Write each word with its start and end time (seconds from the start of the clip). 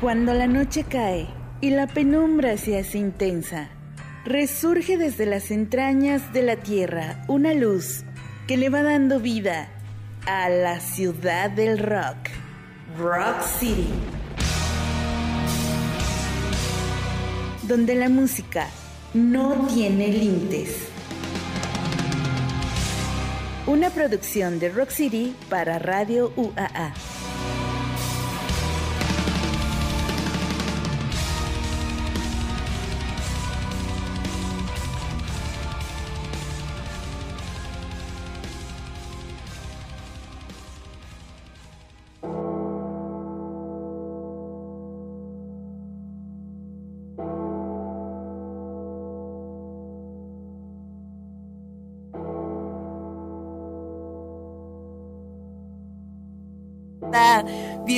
Cuando 0.00 0.32
la 0.32 0.46
noche 0.46 0.84
cae 0.84 1.26
y 1.60 1.70
la 1.70 1.88
penumbra 1.88 2.56
se 2.56 2.78
hace 2.78 2.98
intensa, 2.98 3.68
resurge 4.24 4.96
desde 4.96 5.26
las 5.26 5.50
entrañas 5.50 6.32
de 6.32 6.42
la 6.42 6.54
tierra 6.54 7.24
una 7.26 7.52
luz 7.52 8.04
que 8.46 8.56
le 8.56 8.68
va 8.68 8.84
dando 8.84 9.18
vida 9.18 9.68
a 10.24 10.48
la 10.50 10.78
ciudad 10.78 11.50
del 11.50 11.78
rock, 11.78 12.16
Rock 12.96 13.42
City, 13.58 13.88
donde 17.64 17.96
la 17.96 18.08
música 18.08 18.68
no 19.14 19.66
tiene 19.66 20.12
límites. 20.12 20.90
Una 23.66 23.90
producción 23.90 24.60
de 24.60 24.68
Rock 24.68 24.90
City 24.90 25.34
para 25.50 25.80
Radio 25.80 26.32
UAA. 26.36 27.17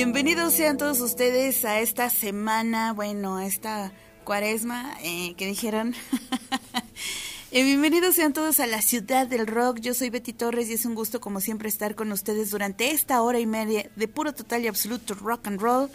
Bienvenidos 0.03 0.55
sean 0.55 0.77
todos 0.77 0.99
ustedes 0.99 1.63
a 1.63 1.79
esta 1.79 2.09
semana, 2.09 2.91
bueno, 2.91 3.37
a 3.37 3.45
esta 3.45 3.91
cuaresma 4.23 4.97
eh, 5.03 5.35
que 5.35 5.45
dijeron. 5.45 5.93
Eh, 7.53 7.63
bienvenidos 7.63 8.15
sean 8.15 8.31
todos 8.31 8.61
a 8.61 8.65
la 8.65 8.81
ciudad 8.81 9.27
del 9.27 9.45
rock. 9.45 9.79
Yo 9.81 9.93
soy 9.93 10.09
Betty 10.09 10.31
Torres 10.31 10.69
y 10.69 10.73
es 10.73 10.85
un 10.85 10.95
gusto 10.95 11.19
como 11.19 11.41
siempre 11.41 11.67
estar 11.67 11.95
con 11.95 12.09
ustedes 12.13 12.49
durante 12.49 12.91
esta 12.91 13.21
hora 13.21 13.41
y 13.41 13.45
media 13.45 13.91
de 13.97 14.07
puro 14.07 14.33
total 14.33 14.63
y 14.63 14.69
absoluto 14.69 15.15
rock 15.15 15.47
and 15.47 15.59
roll. 15.59 15.89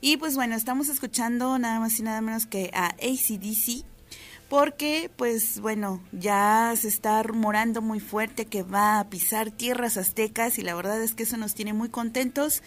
Y 0.00 0.16
pues 0.16 0.34
bueno, 0.34 0.56
estamos 0.56 0.88
escuchando 0.88 1.58
nada 1.58 1.78
más 1.78 1.98
y 1.98 2.04
nada 2.04 2.22
menos 2.22 2.46
que 2.46 2.70
a 2.72 2.86
ACDC 2.86 3.84
porque 4.48 5.10
pues 5.16 5.60
bueno, 5.60 6.02
ya 6.12 6.72
se 6.74 6.88
está 6.88 7.22
rumorando 7.22 7.82
muy 7.82 8.00
fuerte 8.00 8.46
que 8.46 8.62
va 8.62 8.98
a 8.98 9.10
pisar 9.10 9.50
tierras 9.50 9.98
aztecas 9.98 10.58
y 10.58 10.62
la 10.62 10.74
verdad 10.74 11.02
es 11.02 11.14
que 11.14 11.24
eso 11.24 11.36
nos 11.36 11.54
tiene 11.54 11.74
muy 11.74 11.90
contentos. 11.90 12.62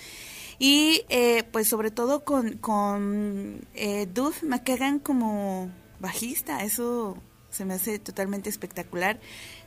Y 0.60 1.04
eh, 1.10 1.44
pues 1.52 1.68
sobre 1.68 1.92
todo 1.92 2.24
con, 2.24 2.58
con 2.58 3.62
eh, 3.76 4.08
Duff 4.12 4.44
McKagan 4.44 5.00
como 5.00 5.70
bajista, 6.00 6.64
eso 6.64 7.18
se 7.50 7.66
me 7.66 7.76
hace 7.76 8.00
totalmente 8.00 8.50
espectacular. 8.50 9.20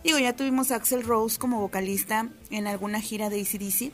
Digo, 0.04 0.18
ya 0.18 0.34
tuvimos 0.34 0.70
a 0.70 0.76
Axel 0.76 1.02
Rose 1.02 1.38
como 1.38 1.60
vocalista 1.60 2.28
en 2.50 2.66
alguna 2.66 3.00
gira 3.00 3.30
de 3.30 3.40
ACDC 3.40 3.92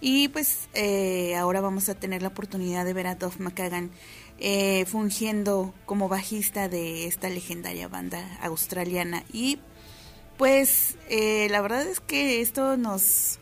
y 0.00 0.28
pues 0.28 0.68
eh, 0.74 1.34
ahora 1.36 1.60
vamos 1.60 1.88
a 1.88 1.94
tener 1.94 2.22
la 2.22 2.28
oportunidad 2.28 2.84
de 2.84 2.92
ver 2.92 3.06
a 3.06 3.14
Duff 3.14 3.38
McKagan 3.38 3.90
eh, 4.38 4.84
fungiendo 4.86 5.72
como 5.86 6.08
bajista 6.08 6.68
de 6.68 7.06
esta 7.06 7.28
legendaria 7.28 7.88
banda 7.88 8.38
australiana. 8.42 9.24
Y 9.32 9.60
pues 10.36 10.96
eh, 11.08 11.48
la 11.50 11.60
verdad 11.60 11.86
es 11.86 12.00
que 12.00 12.40
esto 12.40 12.76
nos, 12.76 13.38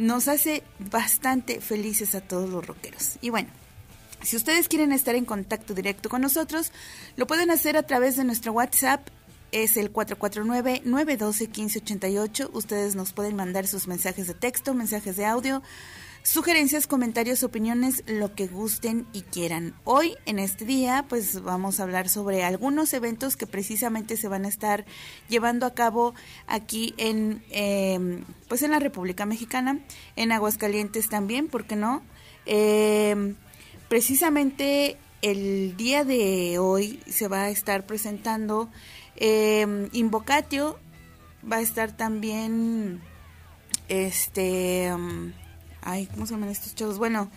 nos 0.00 0.28
hace 0.28 0.62
bastante 0.78 1.60
felices 1.60 2.14
a 2.14 2.22
todos 2.22 2.48
los 2.48 2.66
rockeros. 2.66 3.18
Y 3.20 3.28
bueno. 3.30 3.50
Si 4.22 4.36
ustedes 4.36 4.68
quieren 4.68 4.92
estar 4.92 5.14
en 5.14 5.24
contacto 5.24 5.72
directo 5.72 6.10
con 6.10 6.20
nosotros, 6.20 6.72
lo 7.16 7.26
pueden 7.26 7.50
hacer 7.50 7.78
a 7.78 7.84
través 7.84 8.16
de 8.16 8.24
nuestro 8.24 8.52
WhatsApp 8.52 9.08
es 9.52 9.76
el 9.76 9.92
449-912-1588. 9.92 12.50
Ustedes 12.52 12.96
nos 12.96 13.12
pueden 13.12 13.36
mandar 13.36 13.66
sus 13.66 13.88
mensajes 13.88 14.26
de 14.26 14.34
texto, 14.34 14.74
mensajes 14.74 15.16
de 15.16 15.26
audio, 15.26 15.62
sugerencias, 16.22 16.86
comentarios, 16.86 17.42
opiniones, 17.42 18.02
lo 18.06 18.34
que 18.34 18.46
gusten 18.46 19.06
y 19.12 19.22
quieran. 19.22 19.74
Hoy, 19.84 20.16
en 20.26 20.38
este 20.38 20.64
día, 20.64 21.06
pues 21.08 21.42
vamos 21.42 21.80
a 21.80 21.84
hablar 21.84 22.08
sobre 22.08 22.44
algunos 22.44 22.92
eventos 22.92 23.36
que 23.36 23.46
precisamente 23.46 24.16
se 24.16 24.28
van 24.28 24.44
a 24.44 24.48
estar 24.48 24.84
llevando 25.28 25.66
a 25.66 25.74
cabo 25.74 26.14
aquí 26.46 26.94
en, 26.98 27.42
em, 27.50 28.24
pues 28.48 28.62
en 28.62 28.70
la 28.70 28.78
República 28.78 29.26
Mexicana, 29.26 29.80
en 30.16 30.32
Aguascalientes 30.32 31.08
también, 31.08 31.48
¿por 31.48 31.64
qué 31.64 31.76
no? 31.76 32.02
Em, 32.46 33.36
precisamente 33.88 34.96
el 35.22 35.76
día 35.76 36.04
de 36.04 36.58
hoy 36.58 37.00
se 37.06 37.28
va 37.28 37.44
a 37.44 37.50
estar 37.50 37.86
presentando 37.86 38.70
eh, 39.16 39.88
Invocatio, 39.92 40.78
va 41.50 41.56
a 41.56 41.60
estar 41.60 41.94
también 41.96 43.00
este 43.88 44.90
Ay, 45.82 46.06
¿cómo 46.06 46.26
se 46.26 46.34
llaman 46.34 46.50
estos 46.50 46.74
chavos? 46.74 46.98
Bueno, 46.98 47.30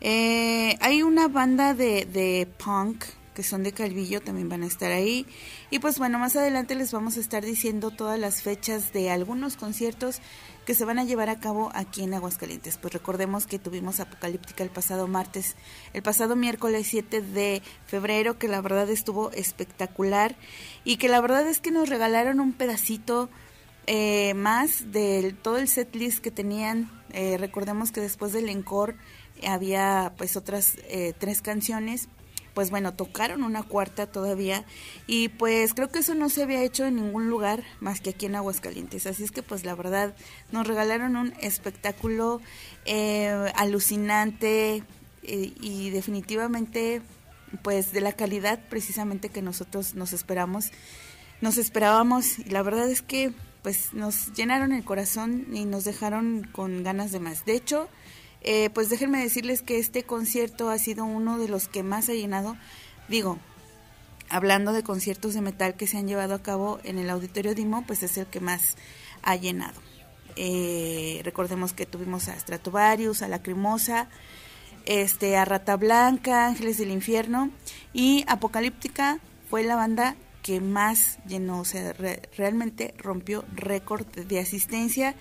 eh, 0.00 0.76
hay 0.80 1.02
una 1.02 1.28
banda 1.28 1.74
de, 1.74 2.06
de 2.06 2.48
punk 2.64 3.04
que 3.34 3.42
son 3.42 3.62
de 3.62 3.72
Calvillo, 3.72 4.20
también 4.20 4.48
van 4.48 4.62
a 4.64 4.66
estar 4.66 4.90
ahí. 4.90 5.26
Y 5.70 5.78
pues 5.78 5.98
bueno, 5.98 6.18
más 6.18 6.36
adelante 6.36 6.74
les 6.74 6.92
vamos 6.92 7.16
a 7.16 7.20
estar 7.20 7.44
diciendo 7.44 7.90
todas 7.90 8.18
las 8.18 8.42
fechas 8.42 8.92
de 8.92 9.10
algunos 9.10 9.56
conciertos 9.56 10.20
que 10.66 10.74
se 10.74 10.84
van 10.84 10.98
a 10.98 11.04
llevar 11.04 11.28
a 11.28 11.38
cabo 11.38 11.70
aquí 11.74 12.02
en 12.02 12.12
Aguascalientes. 12.14 12.76
Pues 12.76 12.92
recordemos 12.92 13.46
que 13.46 13.58
tuvimos 13.58 14.00
Apocalíptica 14.00 14.62
el 14.62 14.70
pasado 14.70 15.06
martes, 15.06 15.56
el 15.92 16.02
pasado 16.02 16.36
miércoles 16.36 16.86
7 16.88 17.22
de 17.22 17.62
febrero, 17.86 18.38
que 18.38 18.48
la 18.48 18.60
verdad 18.60 18.90
estuvo 18.90 19.30
espectacular 19.30 20.36
y 20.84 20.96
que 20.96 21.08
la 21.08 21.20
verdad 21.20 21.46
es 21.46 21.60
que 21.60 21.70
nos 21.70 21.88
regalaron 21.88 22.40
un 22.40 22.52
pedacito 22.52 23.30
eh, 23.92 24.34
más 24.34 24.92
de 24.92 25.34
todo 25.42 25.58
el 25.58 25.66
set 25.66 25.92
list 25.96 26.20
que 26.20 26.30
tenían. 26.30 26.88
Eh, 27.12 27.36
recordemos 27.38 27.90
que 27.90 28.00
después 28.00 28.32
del 28.32 28.48
encore 28.48 28.94
había 29.44 30.12
pues 30.16 30.36
otras 30.36 30.76
eh, 30.88 31.12
tres 31.18 31.42
canciones. 31.42 32.08
Pues 32.54 32.70
bueno, 32.70 32.94
tocaron 32.94 33.42
una 33.42 33.64
cuarta 33.64 34.06
todavía 34.06 34.64
y 35.08 35.28
pues 35.28 35.74
creo 35.74 35.88
que 35.88 35.98
eso 35.98 36.14
no 36.14 36.28
se 36.28 36.44
había 36.44 36.62
hecho 36.62 36.86
en 36.86 36.96
ningún 36.96 37.28
lugar 37.30 37.64
más 37.80 38.00
que 38.00 38.10
aquí 38.10 38.26
en 38.26 38.36
Aguascalientes. 38.36 39.08
Así 39.08 39.24
es 39.24 39.32
que 39.32 39.42
pues 39.42 39.64
la 39.64 39.74
verdad 39.74 40.14
nos 40.52 40.68
regalaron 40.68 41.16
un 41.16 41.34
espectáculo 41.40 42.40
alucinante 43.56 44.84
y 45.24 45.90
definitivamente 45.90 47.02
pues 47.62 47.92
de 47.92 48.02
la 48.02 48.12
calidad 48.12 48.60
precisamente 48.68 49.30
que 49.30 49.42
nosotros 49.42 49.96
nos 49.96 50.12
esperamos 50.12 50.70
nos 51.40 51.56
esperábamos 51.56 52.38
y 52.38 52.44
la 52.44 52.62
verdad 52.62 52.90
es 52.90 53.02
que 53.02 53.32
pues 53.62 53.92
nos 53.92 54.32
llenaron 54.32 54.72
el 54.72 54.84
corazón 54.84 55.46
y 55.52 55.64
nos 55.64 55.84
dejaron 55.84 56.48
con 56.52 56.82
ganas 56.82 57.12
de 57.12 57.20
más. 57.20 57.44
De 57.44 57.54
hecho, 57.54 57.88
eh, 58.42 58.70
pues 58.70 58.88
déjenme 58.88 59.22
decirles 59.22 59.62
que 59.62 59.78
este 59.78 60.02
concierto 60.02 60.70
ha 60.70 60.78
sido 60.78 61.04
uno 61.04 61.38
de 61.38 61.48
los 61.48 61.68
que 61.68 61.82
más 61.82 62.08
ha 62.08 62.14
llenado, 62.14 62.56
digo, 63.08 63.38
hablando 64.28 64.72
de 64.72 64.82
conciertos 64.82 65.34
de 65.34 65.42
metal 65.42 65.74
que 65.74 65.86
se 65.86 65.98
han 65.98 66.08
llevado 66.08 66.34
a 66.34 66.42
cabo 66.42 66.80
en 66.84 66.98
el 66.98 67.10
Auditorio 67.10 67.54
Dimo, 67.54 67.84
pues 67.86 68.02
es 68.02 68.16
el 68.16 68.26
que 68.26 68.40
más 68.40 68.76
ha 69.22 69.36
llenado. 69.36 69.80
Eh, 70.36 71.20
recordemos 71.24 71.72
que 71.72 71.86
tuvimos 71.86 72.28
a 72.28 72.38
Stratovarius, 72.38 73.22
a 73.22 73.28
Lacrimosa, 73.28 74.08
este, 74.86 75.36
a 75.36 75.44
Rata 75.44 75.76
Blanca, 75.76 76.46
Ángeles 76.46 76.78
del 76.78 76.90
Infierno 76.90 77.50
y 77.92 78.24
Apocalíptica 78.26 79.18
fue 79.50 79.64
la 79.64 79.76
banda 79.76 80.16
que 80.42 80.60
más 80.60 81.18
llenó, 81.26 81.60
o 81.60 81.64
sea, 81.64 81.92
realmente 82.36 82.94
rompió 82.98 83.44
récord 83.54 84.06
de 84.06 84.38
asistencia 84.38 85.14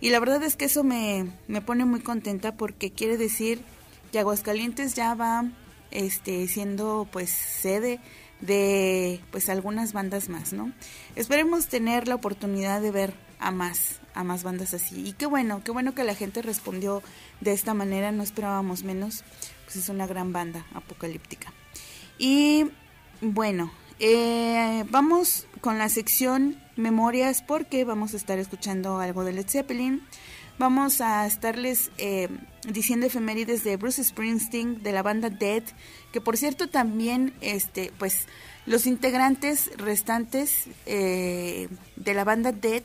y 0.00 0.10
la 0.10 0.20
verdad 0.20 0.42
es 0.42 0.56
que 0.56 0.66
eso 0.66 0.84
me, 0.84 1.30
me 1.48 1.62
pone 1.62 1.84
muy 1.84 2.00
contenta 2.00 2.56
porque 2.56 2.90
quiere 2.90 3.16
decir 3.16 3.62
que 4.12 4.18
Aguascalientes 4.18 4.94
ya 4.94 5.14
va 5.14 5.44
este 5.90 6.46
siendo 6.48 7.08
pues 7.10 7.30
sede 7.30 8.00
de 8.40 9.20
pues 9.30 9.48
algunas 9.48 9.92
bandas 9.92 10.28
más, 10.28 10.52
¿no? 10.52 10.72
Esperemos 11.14 11.68
tener 11.68 12.08
la 12.08 12.16
oportunidad 12.16 12.82
de 12.82 12.90
ver 12.90 13.14
a 13.38 13.50
más, 13.50 14.00
a 14.14 14.24
más 14.24 14.42
bandas 14.42 14.74
así. 14.74 15.08
Y 15.08 15.12
qué 15.12 15.26
bueno, 15.26 15.62
qué 15.64 15.70
bueno 15.70 15.94
que 15.94 16.04
la 16.04 16.14
gente 16.14 16.42
respondió 16.42 17.02
de 17.40 17.52
esta 17.52 17.74
manera, 17.74 18.12
no 18.12 18.22
esperábamos 18.22 18.82
menos, 18.82 19.24
pues 19.64 19.76
es 19.76 19.88
una 19.88 20.06
gran 20.06 20.32
banda 20.32 20.66
apocalíptica. 20.74 21.52
Y 22.18 22.66
bueno, 23.20 23.70
eh, 23.98 24.84
vamos 24.90 25.46
con 25.60 25.78
la 25.78 25.88
sección 25.88 26.56
memorias 26.76 27.42
porque 27.42 27.84
vamos 27.84 28.14
a 28.14 28.16
estar 28.16 28.38
escuchando 28.38 28.98
algo 28.98 29.24
de 29.24 29.32
Led 29.32 29.48
Zeppelin. 29.48 30.02
Vamos 30.58 31.00
a 31.00 31.26
estarles 31.26 31.90
eh, 31.98 32.28
diciendo 32.66 33.06
efemérides 33.06 33.62
de 33.62 33.76
Bruce 33.76 34.02
Springsteen, 34.02 34.82
de 34.82 34.92
la 34.92 35.02
banda 35.02 35.28
Dead, 35.28 35.62
que 36.12 36.20
por 36.20 36.36
cierto 36.36 36.68
también, 36.68 37.34
este, 37.42 37.92
pues, 37.98 38.26
los 38.64 38.86
integrantes 38.86 39.70
restantes 39.76 40.64
eh, 40.86 41.68
de 41.96 42.14
la 42.14 42.24
banda 42.24 42.52
Dead, 42.52 42.84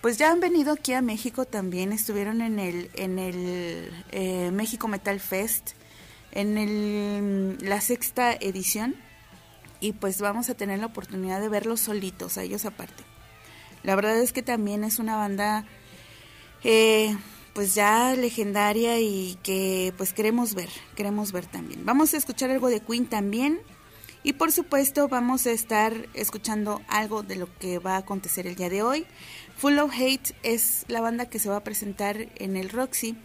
pues 0.00 0.18
ya 0.18 0.30
han 0.30 0.40
venido 0.40 0.72
aquí 0.72 0.92
a 0.92 1.02
México 1.02 1.44
también, 1.44 1.92
estuvieron 1.92 2.40
en 2.40 2.58
el, 2.58 2.90
en 2.94 3.18
el 3.18 4.52
México 4.52 4.88
Metal 4.88 5.20
Fest 5.20 5.70
en 6.32 6.58
el, 6.58 7.58
la 7.68 7.80
sexta 7.80 8.32
edición 8.32 8.94
y 9.80 9.92
pues 9.92 10.20
vamos 10.20 10.50
a 10.50 10.54
tener 10.54 10.78
la 10.78 10.86
oportunidad 10.86 11.40
de 11.40 11.48
verlos 11.48 11.80
solitos, 11.80 12.38
a 12.38 12.42
ellos 12.42 12.64
aparte. 12.64 13.04
La 13.82 13.94
verdad 13.94 14.18
es 14.18 14.32
que 14.32 14.42
también 14.42 14.84
es 14.84 14.98
una 14.98 15.16
banda 15.16 15.64
eh, 16.64 17.16
pues 17.52 17.74
ya 17.74 18.14
legendaria 18.14 19.00
y 19.00 19.38
que 19.42 19.92
pues 19.96 20.12
queremos 20.12 20.54
ver, 20.54 20.68
queremos 20.94 21.32
ver 21.32 21.46
también. 21.46 21.84
Vamos 21.84 22.14
a 22.14 22.16
escuchar 22.16 22.50
algo 22.50 22.68
de 22.68 22.80
Queen 22.80 23.06
también 23.06 23.60
y 24.22 24.32
por 24.32 24.52
supuesto 24.52 25.08
vamos 25.08 25.46
a 25.46 25.52
estar 25.52 26.08
escuchando 26.14 26.82
algo 26.88 27.22
de 27.22 27.36
lo 27.36 27.48
que 27.58 27.78
va 27.78 27.94
a 27.94 27.98
acontecer 27.98 28.46
el 28.46 28.56
día 28.56 28.68
de 28.68 28.82
hoy. 28.82 29.06
Full 29.56 29.78
of 29.78 29.92
Hate 29.92 30.34
es 30.42 30.84
la 30.88 31.00
banda 31.00 31.26
que 31.26 31.38
se 31.38 31.48
va 31.48 31.56
a 31.56 31.64
presentar 31.64 32.28
en 32.36 32.56
el 32.56 32.68
Roxy. 32.68 33.16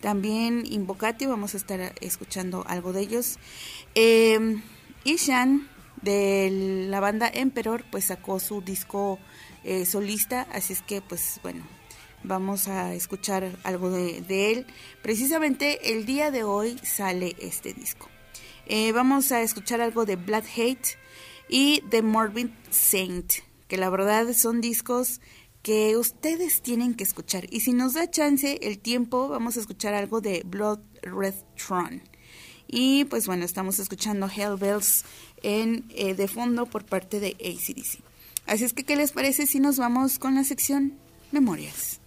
También 0.00 0.64
Invocati, 0.66 1.26
vamos 1.26 1.54
a 1.54 1.56
estar 1.56 1.94
escuchando 2.00 2.64
algo 2.68 2.92
de 2.92 3.00
ellos. 3.00 3.38
Eh, 3.94 4.60
Ishan 5.04 5.68
de 6.02 6.86
la 6.88 7.00
banda 7.00 7.30
Emperor 7.32 7.84
pues 7.90 8.06
sacó 8.06 8.40
su 8.40 8.60
disco 8.60 9.18
eh, 9.64 9.86
solista, 9.86 10.46
así 10.52 10.72
es 10.72 10.82
que 10.82 11.00
pues 11.02 11.40
bueno, 11.42 11.64
vamos 12.22 12.68
a 12.68 12.94
escuchar 12.94 13.56
algo 13.64 13.90
de, 13.90 14.52
él. 14.52 14.66
Precisamente 15.02 15.92
el 15.92 16.06
día 16.06 16.30
de 16.30 16.44
hoy 16.44 16.78
sale 16.82 17.36
este 17.38 17.74
disco. 17.74 18.08
Eh, 18.66 18.92
vamos 18.92 19.32
a 19.32 19.42
escuchar 19.42 19.80
algo 19.80 20.04
de 20.04 20.16
Blood 20.16 20.44
Hate 20.56 20.98
y 21.48 21.82
de 21.88 22.02
Morbid 22.02 22.50
Saint, 22.70 23.32
que 23.66 23.78
la 23.78 23.88
verdad 23.88 24.32
son 24.34 24.60
discos 24.60 25.20
que 25.62 25.96
ustedes 25.96 26.62
tienen 26.62 26.94
que 26.94 27.04
escuchar. 27.04 27.46
Y 27.50 27.60
si 27.60 27.72
nos 27.72 27.94
da 27.94 28.10
chance 28.10 28.58
el 28.62 28.78
tiempo, 28.78 29.28
vamos 29.28 29.56
a 29.56 29.60
escuchar 29.60 29.94
algo 29.94 30.20
de 30.20 30.42
Blood 30.46 30.80
Red 31.02 31.34
Throne. 31.56 32.02
Y 32.66 33.04
pues 33.06 33.26
bueno, 33.26 33.46
estamos 33.46 33.78
escuchando 33.78 34.28
Hell 34.28 34.56
Bells 34.58 35.04
en, 35.42 35.84
eh, 35.90 36.14
de 36.14 36.28
fondo 36.28 36.66
por 36.66 36.84
parte 36.84 37.20
de 37.20 37.36
ACDC. 37.40 38.00
Así 38.46 38.64
es 38.64 38.72
que, 38.72 38.84
¿qué 38.84 38.96
les 38.96 39.12
parece 39.12 39.46
si 39.46 39.60
nos 39.60 39.78
vamos 39.78 40.18
con 40.18 40.34
la 40.34 40.44
sección 40.44 40.94
Memorias? 41.32 41.97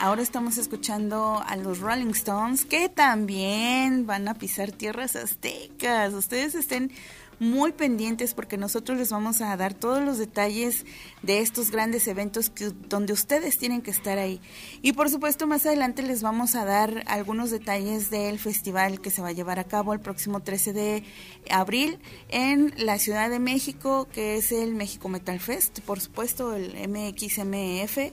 Ahora 0.00 0.20
estamos 0.20 0.58
escuchando 0.58 1.42
a 1.46 1.56
los 1.56 1.80
Rolling 1.80 2.10
Stones 2.10 2.66
que 2.66 2.90
también 2.90 4.06
van 4.06 4.28
a 4.28 4.34
pisar 4.34 4.70
tierras 4.70 5.16
aztecas. 5.16 6.12
Ustedes 6.12 6.54
estén 6.54 6.92
muy 7.38 7.72
pendientes 7.72 8.34
porque 8.34 8.58
nosotros 8.58 8.98
les 8.98 9.10
vamos 9.10 9.40
a 9.40 9.56
dar 9.56 9.72
todos 9.72 10.02
los 10.02 10.18
detalles 10.18 10.84
de 11.22 11.40
estos 11.40 11.70
grandes 11.70 12.06
eventos 12.06 12.50
que, 12.50 12.70
donde 12.88 13.14
ustedes 13.14 13.56
tienen 13.56 13.80
que 13.80 13.90
estar 13.90 14.18
ahí. 14.18 14.42
Y 14.82 14.92
por 14.92 15.08
supuesto 15.08 15.46
más 15.46 15.64
adelante 15.64 16.02
les 16.02 16.20
vamos 16.20 16.54
a 16.54 16.66
dar 16.66 17.02
algunos 17.06 17.50
detalles 17.50 18.10
del 18.10 18.38
festival 18.38 19.00
que 19.00 19.10
se 19.10 19.22
va 19.22 19.28
a 19.28 19.32
llevar 19.32 19.58
a 19.58 19.64
cabo 19.64 19.94
el 19.94 20.00
próximo 20.00 20.40
13 20.40 20.74
de 20.74 21.02
abril 21.50 21.98
en 22.28 22.74
la 22.76 22.98
Ciudad 22.98 23.30
de 23.30 23.38
México, 23.38 24.06
que 24.12 24.36
es 24.36 24.52
el 24.52 24.74
México 24.74 25.08
Metal 25.08 25.40
Fest, 25.40 25.80
por 25.80 26.00
supuesto 26.00 26.54
el 26.54 26.74
MXMF. 26.88 28.12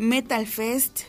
Metal 0.00 0.46
Fest 0.46 1.00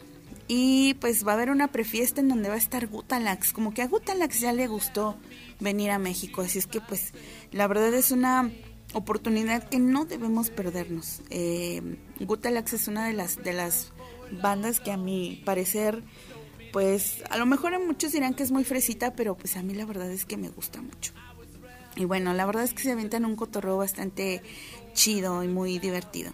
y 0.50 0.96
pues 0.96 1.26
va 1.26 1.32
a 1.32 1.36
haber 1.36 1.50
una 1.50 1.70
prefiesta 1.70 2.20
en 2.20 2.28
donde 2.28 2.50
va 2.50 2.56
a 2.56 2.58
estar 2.58 2.88
Gutalax. 2.88 3.54
Como 3.54 3.74
que 3.74 3.82
a 3.82 3.88
Gutalax 3.88 4.42
ya 4.42 4.52
le 4.52 4.68
gustó 4.68 5.16
venir 5.62 5.92
a 5.92 5.98
México, 5.98 6.42
así 6.42 6.60
es 6.60 6.68
que 6.68 6.82
pues 6.82 7.14
la 7.54 7.68
verdad 7.68 7.94
es 7.94 8.12
una 8.12 8.52
oportunidad 8.94 9.70
que 9.70 9.80
no 9.80 10.04
debemos 10.04 10.50
perdernos. 10.50 11.22
Eh, 11.30 11.82
Gutalax 12.20 12.74
es 12.74 12.90
una 12.90 13.08
de 13.08 13.14
las 13.14 13.42
de 13.42 13.54
las 13.54 13.94
bandas 14.42 14.82
que 14.82 14.92
a 14.92 14.98
mi 14.98 15.42
parecer 15.46 16.04
pues 16.74 17.24
a 17.30 17.38
lo 17.38 17.46
mejor 17.46 17.80
muchos 17.86 18.12
dirán 18.12 18.34
que 18.34 18.44
es 18.44 18.52
muy 18.52 18.66
fresita, 18.66 19.16
pero 19.16 19.38
pues 19.38 19.56
a 19.56 19.64
mí 19.64 19.74
la 19.74 19.86
verdad 19.86 20.12
es 20.12 20.26
que 20.26 20.36
me 20.36 20.50
gusta 20.50 20.82
mucho. 20.82 21.14
Y 21.96 22.04
bueno, 22.04 22.34
la 22.34 22.46
verdad 22.46 22.66
es 22.66 22.74
que 22.74 22.84
se 22.84 22.92
aventan 22.92 23.24
un 23.24 23.38
cotorreo 23.38 23.78
bastante 23.78 24.42
chido 24.94 25.46
y 25.46 25.48
muy 25.48 25.80
divertido. 25.80 26.34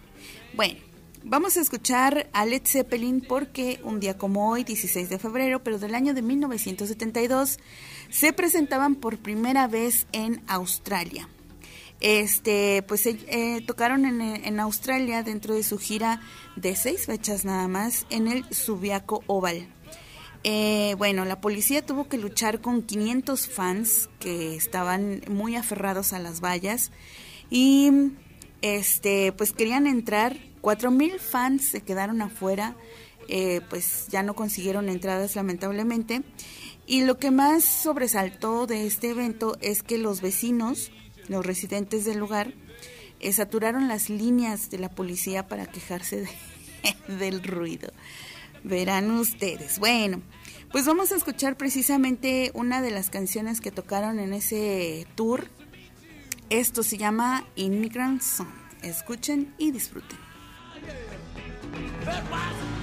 Bueno, 0.54 0.87
Vamos 1.24 1.56
a 1.56 1.60
escuchar 1.60 2.28
a 2.32 2.46
Led 2.46 2.62
Zeppelin 2.64 3.20
porque 3.20 3.80
un 3.82 4.00
día 4.00 4.16
como 4.16 4.50
hoy, 4.50 4.64
16 4.64 5.08
de 5.08 5.18
febrero, 5.18 5.62
pero 5.62 5.78
del 5.78 5.94
año 5.94 6.14
de 6.14 6.22
1972, 6.22 7.58
se 8.08 8.32
presentaban 8.32 8.94
por 8.94 9.18
primera 9.18 9.66
vez 9.66 10.06
en 10.12 10.42
Australia. 10.46 11.28
Este, 12.00 12.84
pues 12.86 13.04
eh, 13.06 13.62
tocaron 13.66 14.04
en, 14.04 14.60
Australia 14.60 15.24
dentro 15.24 15.54
de 15.54 15.64
su 15.64 15.78
gira 15.78 16.20
de 16.54 16.76
seis 16.76 17.06
fechas 17.06 17.44
nada 17.44 17.66
más 17.66 18.06
en 18.10 18.28
el 18.28 18.44
Subiaco 18.54 19.24
Oval. 19.26 19.66
Eh, 20.44 20.94
bueno, 20.98 21.24
la 21.24 21.40
policía 21.40 21.84
tuvo 21.84 22.08
que 22.08 22.16
luchar 22.16 22.60
con 22.60 22.82
500 22.82 23.48
fans 23.48 24.08
que 24.20 24.54
estaban 24.54 25.22
muy 25.28 25.56
aferrados 25.56 26.12
a 26.12 26.20
las 26.20 26.40
vallas 26.40 26.92
y 27.50 27.90
este, 28.62 29.32
pues 29.32 29.52
querían 29.52 29.88
entrar 29.88 30.36
Cuatro 30.68 30.90
mil 30.90 31.18
fans 31.18 31.64
se 31.64 31.80
quedaron 31.80 32.20
afuera, 32.20 32.76
eh, 33.26 33.62
pues 33.70 34.06
ya 34.10 34.22
no 34.22 34.34
consiguieron 34.34 34.90
entradas 34.90 35.34
lamentablemente. 35.34 36.20
Y 36.86 37.04
lo 37.04 37.18
que 37.18 37.30
más 37.30 37.64
sobresaltó 37.64 38.66
de 38.66 38.86
este 38.86 39.08
evento 39.08 39.56
es 39.62 39.82
que 39.82 39.96
los 39.96 40.20
vecinos, 40.20 40.92
los 41.26 41.46
residentes 41.46 42.04
del 42.04 42.18
lugar, 42.18 42.52
eh, 43.18 43.32
saturaron 43.32 43.88
las 43.88 44.10
líneas 44.10 44.68
de 44.68 44.78
la 44.78 44.90
policía 44.90 45.48
para 45.48 45.64
quejarse 45.64 46.28
del 47.18 47.42
ruido. 47.42 47.90
Verán 48.62 49.10
ustedes. 49.12 49.78
Bueno, 49.78 50.20
pues 50.70 50.84
vamos 50.84 51.12
a 51.12 51.16
escuchar 51.16 51.56
precisamente 51.56 52.50
una 52.52 52.82
de 52.82 52.90
las 52.90 53.08
canciones 53.08 53.62
que 53.62 53.70
tocaron 53.70 54.18
en 54.18 54.34
ese 54.34 55.06
tour. 55.14 55.48
Esto 56.50 56.82
se 56.82 56.98
llama 56.98 57.46
Immigrant 57.56 58.20
Song. 58.20 58.52
Escuchen 58.82 59.54
y 59.56 59.70
disfruten. 59.70 60.27
That 62.04 62.30
was 62.30 62.77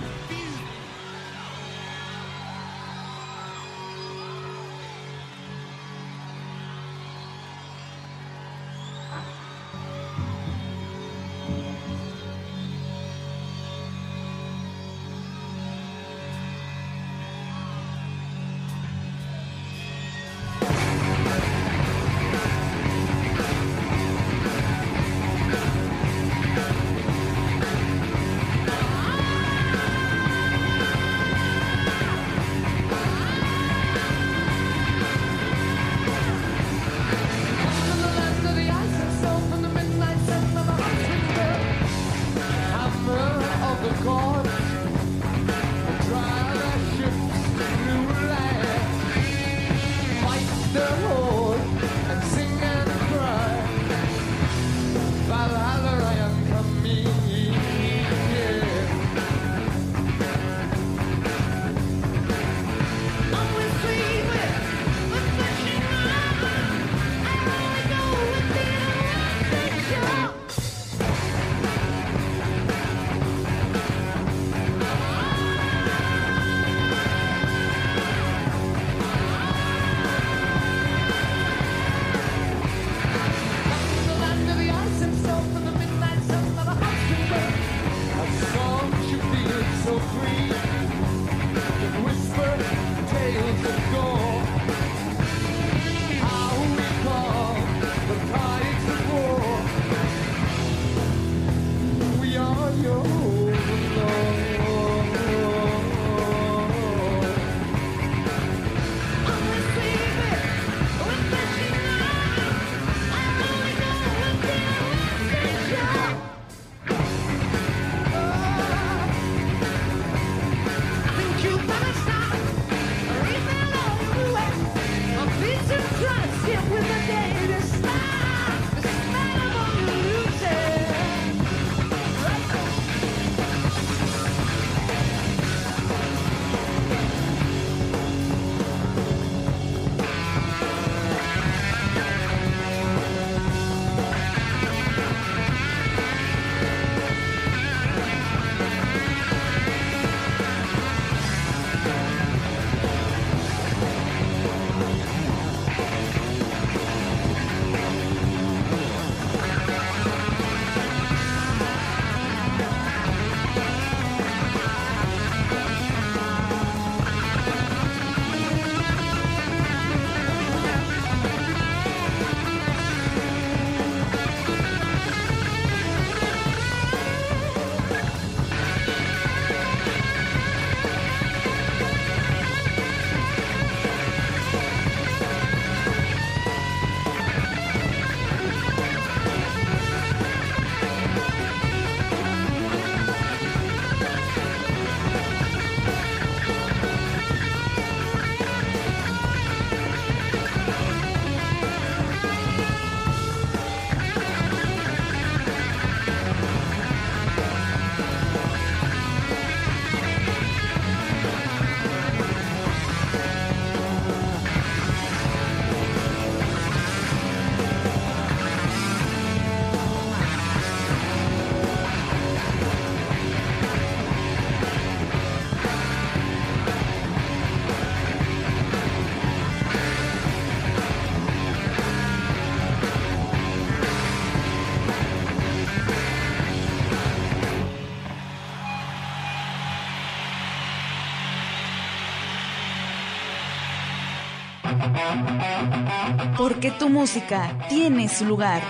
Porque 246.37 246.71
tu 246.71 246.89
música 246.89 247.57
tiene 247.69 248.09
su 248.09 248.25
lugar. 248.25 248.61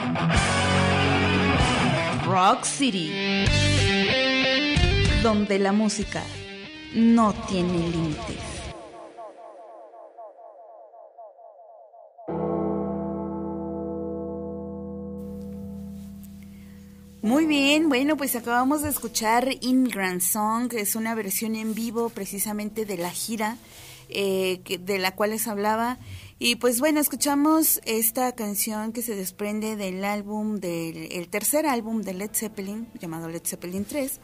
Rock 2.26 2.64
City. 2.64 3.12
Donde 5.24 5.60
la 5.60 5.72
música 5.72 6.24
no 6.94 7.34
tiene 7.48 7.90
límites. 7.90 8.56
Muy 17.22 17.48
bien, 17.48 17.90
bueno, 17.90 18.18
pues 18.18 18.36
acabamos 18.36 18.84
de 18.84 18.90
escuchar 18.90 19.50
Immigrant 19.62 20.22
Song, 20.22 20.70
que 20.70 20.82
es 20.82 20.96
una 20.96 21.16
versión 21.16 21.56
en 21.56 21.74
vivo 21.74 22.10
precisamente 22.10 22.86
de 22.86 22.98
la 22.98 23.10
gira 23.10 23.58
eh, 24.10 24.62
de 24.80 25.00
la 25.00 25.16
cual 25.16 25.32
les 25.32 25.48
hablaba. 25.48 26.00
Y 26.38 26.56
pues 26.56 26.80
bueno, 26.80 27.00
escuchamos 27.00 27.82
esta 27.86 28.34
canción 28.34 28.92
que 28.92 29.02
se 29.02 29.16
desprende 29.16 29.76
del 29.76 30.04
álbum, 30.04 30.58
del 30.58 31.12
el 31.12 31.30
tercer 31.30 31.66
álbum 31.66 32.02
de 32.02 32.14
Led 32.14 32.32
Zeppelin, 32.34 32.88
llamado 33.00 33.30
Led 33.30 33.44
Zeppelin 33.46 33.86
3. 33.86 34.20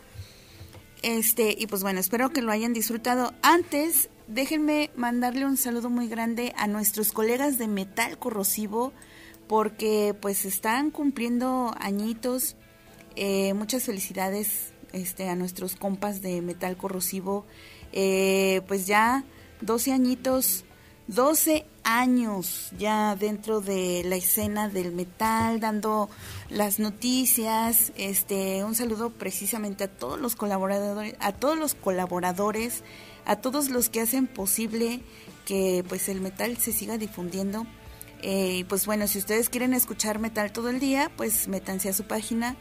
Este, 1.04 1.56
y 1.58 1.68
pues 1.68 1.82
bueno, 1.82 2.00
espero 2.00 2.30
que 2.30 2.42
lo 2.42 2.52
hayan 2.52 2.74
disfrutado. 2.74 3.34
Antes, 3.42 4.10
déjenme 4.28 4.92
mandarle 4.96 5.46
un 5.46 5.58
saludo 5.58 5.90
muy 5.90 6.08
grande 6.08 6.54
a 6.58 6.68
nuestros 6.68 7.12
colegas 7.12 7.58
de 7.58 7.68
Metal 7.68 8.18
Corrosivo, 8.20 8.94
porque 9.48 10.16
pues 10.20 10.46
están 10.46 10.92
cumpliendo 10.92 11.74
añitos. 11.80 12.56
Eh, 13.16 13.54
muchas 13.54 13.84
felicidades 13.84 14.74
este, 14.94 15.28
a 15.28 15.36
nuestros 15.36 15.76
compas 15.76 16.22
de 16.22 16.42
Metal 16.42 16.78
Corrosivo. 16.78 17.46
Eh, 17.94 18.62
pues 18.68 18.86
ya 18.86 19.24
12 19.62 19.94
añitos, 19.94 20.66
12 21.08 21.66
años 21.84 22.72
ya 22.78 23.16
dentro 23.16 23.62
de 23.62 24.04
la 24.06 24.16
escena 24.16 24.70
del 24.70 24.92
metal, 24.92 25.60
dando 25.60 26.08
las 26.50 26.80
noticias. 26.80 27.92
Este, 27.96 28.64
un 28.64 28.76
saludo 28.76 29.10
precisamente 29.10 29.86
a 29.86 29.88
todos 29.88 30.20
los 30.20 30.36
colaboradores, 30.36 31.16
a 31.20 31.32
todos 31.34 31.58
los 31.58 31.74
colaboradores, 31.76 32.84
a 33.26 33.38
todos 33.38 33.70
los 33.70 33.90
que 33.90 34.02
hacen 34.02 34.28
posible 34.28 35.02
que 35.46 35.84
pues 35.88 36.10
el 36.10 36.22
metal 36.22 36.58
se 36.58 36.72
siga 36.72 36.98
difundiendo. 36.98 37.66
Eh, 38.24 38.66
pues 38.70 38.86
bueno, 38.86 39.08
si 39.08 39.18
ustedes 39.18 39.50
quieren 39.50 39.74
escuchar 39.74 40.20
metal 40.20 40.52
todo 40.52 40.70
el 40.70 40.80
día, 40.80 41.12
pues 41.18 41.48
métanse 41.48 41.90
a 41.90 41.94
su 41.94 42.04
página 42.04 42.56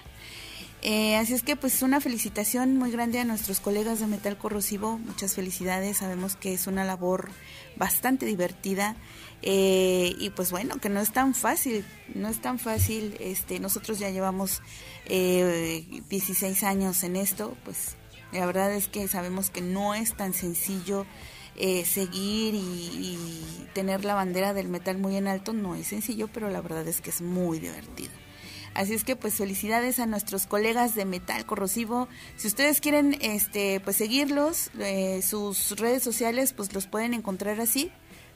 Eh, 0.82 1.18
así 1.18 1.34
es 1.34 1.42
que 1.42 1.56
pues 1.56 1.82
una 1.82 2.00
felicitación 2.00 2.78
muy 2.78 2.92
grande 2.92 3.20
a 3.20 3.26
nuestros 3.26 3.60
colegas 3.60 4.00
de 4.00 4.06
Metal 4.08 4.38
Corrosivo, 4.38 5.00
muchas 5.00 5.34
felicidades, 5.34 5.98
sabemos 5.98 6.36
que 6.36 6.54
es 6.54 6.68
una 6.68 6.86
labor 6.86 7.32
bastante 7.76 8.28
divertida 8.28 8.96
eh, 9.42 10.16
y 10.20 10.30
pues 10.30 10.52
bueno, 10.52 10.78
que 10.78 10.90
no 10.90 11.02
es 11.02 11.12
tan 11.12 11.34
fácil, 11.34 11.84
no 12.14 12.30
es 12.30 12.40
tan 12.40 12.60
fácil, 12.60 13.18
este, 13.20 13.60
nosotros 13.60 13.98
ya 13.98 14.12
llevamos 14.12 14.62
eh, 15.08 16.04
16 16.08 16.62
años 16.64 17.04
en 17.04 17.16
esto, 17.16 17.58
pues 17.66 17.96
la 18.40 18.46
verdad 18.46 18.74
es 18.74 18.88
que 18.88 19.08
sabemos 19.08 19.50
que 19.50 19.62
no 19.62 19.94
es 19.96 20.16
tan 20.16 20.34
sencillo 20.34 21.06
eh, 21.58 21.86
seguir 21.86 22.54
y, 22.54 23.18
tener 23.74 24.06
la 24.06 24.14
bandera 24.14 24.54
del 24.54 24.70
metal 24.70 24.98
muy 24.98 25.18
en 25.18 25.28
alto, 25.28 25.52
no 25.52 25.76
es 25.76 25.88
sencillo, 25.88 26.30
pero 26.34 26.50
la 26.50 26.62
verdad 26.62 26.88
es 26.88 27.02
que 27.02 27.10
es 27.10 27.22
muy 27.22 27.60
divertido. 27.60 28.12
Así 28.74 28.94
es 28.94 29.04
que 29.04 29.16
pues 29.16 29.36
felicidades 29.36 30.00
a 30.00 30.06
nuestros 30.06 30.48
colegas 30.48 30.96
de 30.96 31.06
Metal 31.06 31.46
Corrosivo. 31.46 32.08
Si 32.38 32.48
ustedes 32.48 32.82
quieren 32.82 33.18
este 33.22 33.80
pues 33.82 33.98
seguirlos, 33.98 34.70
eh, 34.80 35.22
sus 35.22 35.78
redes 35.78 36.04
sociales 36.04 36.54
pues 36.54 36.74
los 36.74 36.88
pueden 36.88 37.14
encontrar 37.14 37.60
así, 37.60 37.92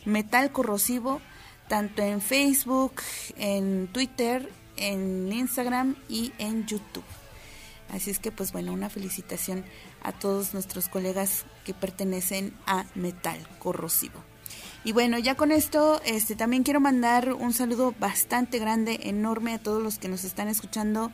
Metal 0.05 0.51
Corrosivo, 0.51 1.21
tanto 1.67 2.01
en 2.01 2.21
Facebook, 2.21 3.01
en 3.37 3.87
Twitter, 3.87 4.49
en 4.77 5.31
Instagram 5.31 5.95
y 6.07 6.31
en 6.37 6.65
YouTube. 6.65 7.03
Así 7.89 8.11
es 8.11 8.19
que 8.19 8.31
pues 8.31 8.51
bueno, 8.51 8.73
una 8.73 8.89
felicitación 8.89 9.65
a 10.01 10.11
todos 10.11 10.53
nuestros 10.53 10.89
colegas 10.89 11.45
que 11.65 11.73
pertenecen 11.73 12.53
a 12.65 12.85
Metal 12.95 13.39
Corrosivo. 13.59 14.23
Y 14.83 14.93
bueno, 14.93 15.19
ya 15.19 15.35
con 15.35 15.51
esto, 15.51 16.01
este 16.05 16.35
también 16.35 16.63
quiero 16.63 16.79
mandar 16.79 17.33
un 17.33 17.53
saludo 17.53 17.93
bastante 17.99 18.59
grande, 18.59 18.99
enorme 19.03 19.53
a 19.53 19.59
todos 19.59 19.83
los 19.83 19.99
que 19.99 20.07
nos 20.07 20.23
están 20.23 20.47
escuchando 20.47 21.11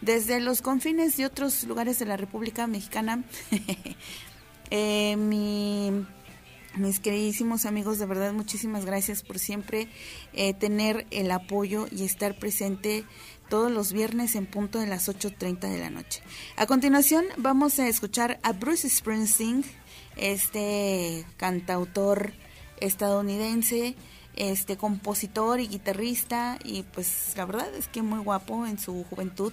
desde 0.00 0.40
los 0.40 0.62
confines 0.62 1.16
de 1.16 1.26
otros 1.26 1.64
lugares 1.64 1.98
de 1.98 2.06
la 2.06 2.16
República 2.16 2.66
Mexicana. 2.66 3.24
eh, 4.70 5.16
mi, 5.16 6.06
mis 6.76 7.00
queridísimos 7.00 7.66
amigos, 7.66 7.98
de 7.98 8.06
verdad 8.06 8.32
muchísimas 8.32 8.84
gracias 8.84 9.22
por 9.22 9.40
siempre 9.40 9.88
eh, 10.32 10.54
tener 10.54 11.06
el 11.10 11.32
apoyo 11.32 11.86
y 11.90 12.04
estar 12.04 12.38
presente 12.38 13.04
todos 13.50 13.70
los 13.70 13.92
viernes 13.92 14.36
en 14.36 14.46
punto 14.46 14.78
de 14.78 14.86
las 14.86 15.08
8.30 15.08 15.68
de 15.68 15.78
la 15.78 15.90
noche. 15.90 16.22
A 16.56 16.66
continuación 16.66 17.26
vamos 17.36 17.78
a 17.78 17.88
escuchar 17.88 18.38
a 18.42 18.52
Bruce 18.52 18.88
Springsteen, 18.88 19.64
este 20.16 21.26
cantautor 21.36 22.32
estadounidense, 22.78 23.96
este 24.36 24.78
compositor 24.78 25.60
y 25.60 25.66
guitarrista 25.66 26.58
y 26.64 26.84
pues 26.84 27.34
la 27.36 27.44
verdad 27.44 27.74
es 27.74 27.88
que 27.88 28.00
muy 28.00 28.20
guapo 28.20 28.66
en 28.66 28.78
su 28.78 29.04
juventud. 29.04 29.52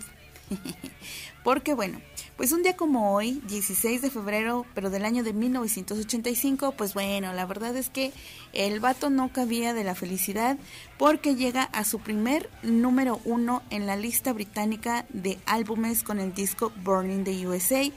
Porque 1.47 1.73
bueno, 1.73 2.01
pues 2.35 2.51
un 2.51 2.61
día 2.61 2.75
como 2.75 3.13
hoy, 3.13 3.41
16 3.47 4.01
de 4.01 4.09
febrero, 4.09 4.65
pero 4.75 4.89
del 4.89 5.05
año 5.05 5.23
de 5.23 5.31
1985, 5.31 6.73
pues 6.73 6.93
bueno, 6.93 7.31
la 7.31 7.45
verdad 7.45 7.73
es 7.77 7.89
que 7.89 8.11
el 8.51 8.81
vato 8.81 9.09
no 9.09 9.31
cabía 9.31 9.73
de 9.73 9.85
la 9.85 9.95
felicidad 9.95 10.57
porque 10.97 11.35
llega 11.35 11.63
a 11.63 11.85
su 11.85 11.99
primer 11.99 12.49
número 12.63 13.21
uno 13.23 13.63
en 13.69 13.85
la 13.85 13.95
lista 13.95 14.33
británica 14.33 15.05
de 15.07 15.39
álbumes 15.45 16.03
con 16.03 16.19
el 16.19 16.33
disco 16.33 16.73
Burning 16.83 17.23
the 17.23 17.47
USA. 17.47 17.89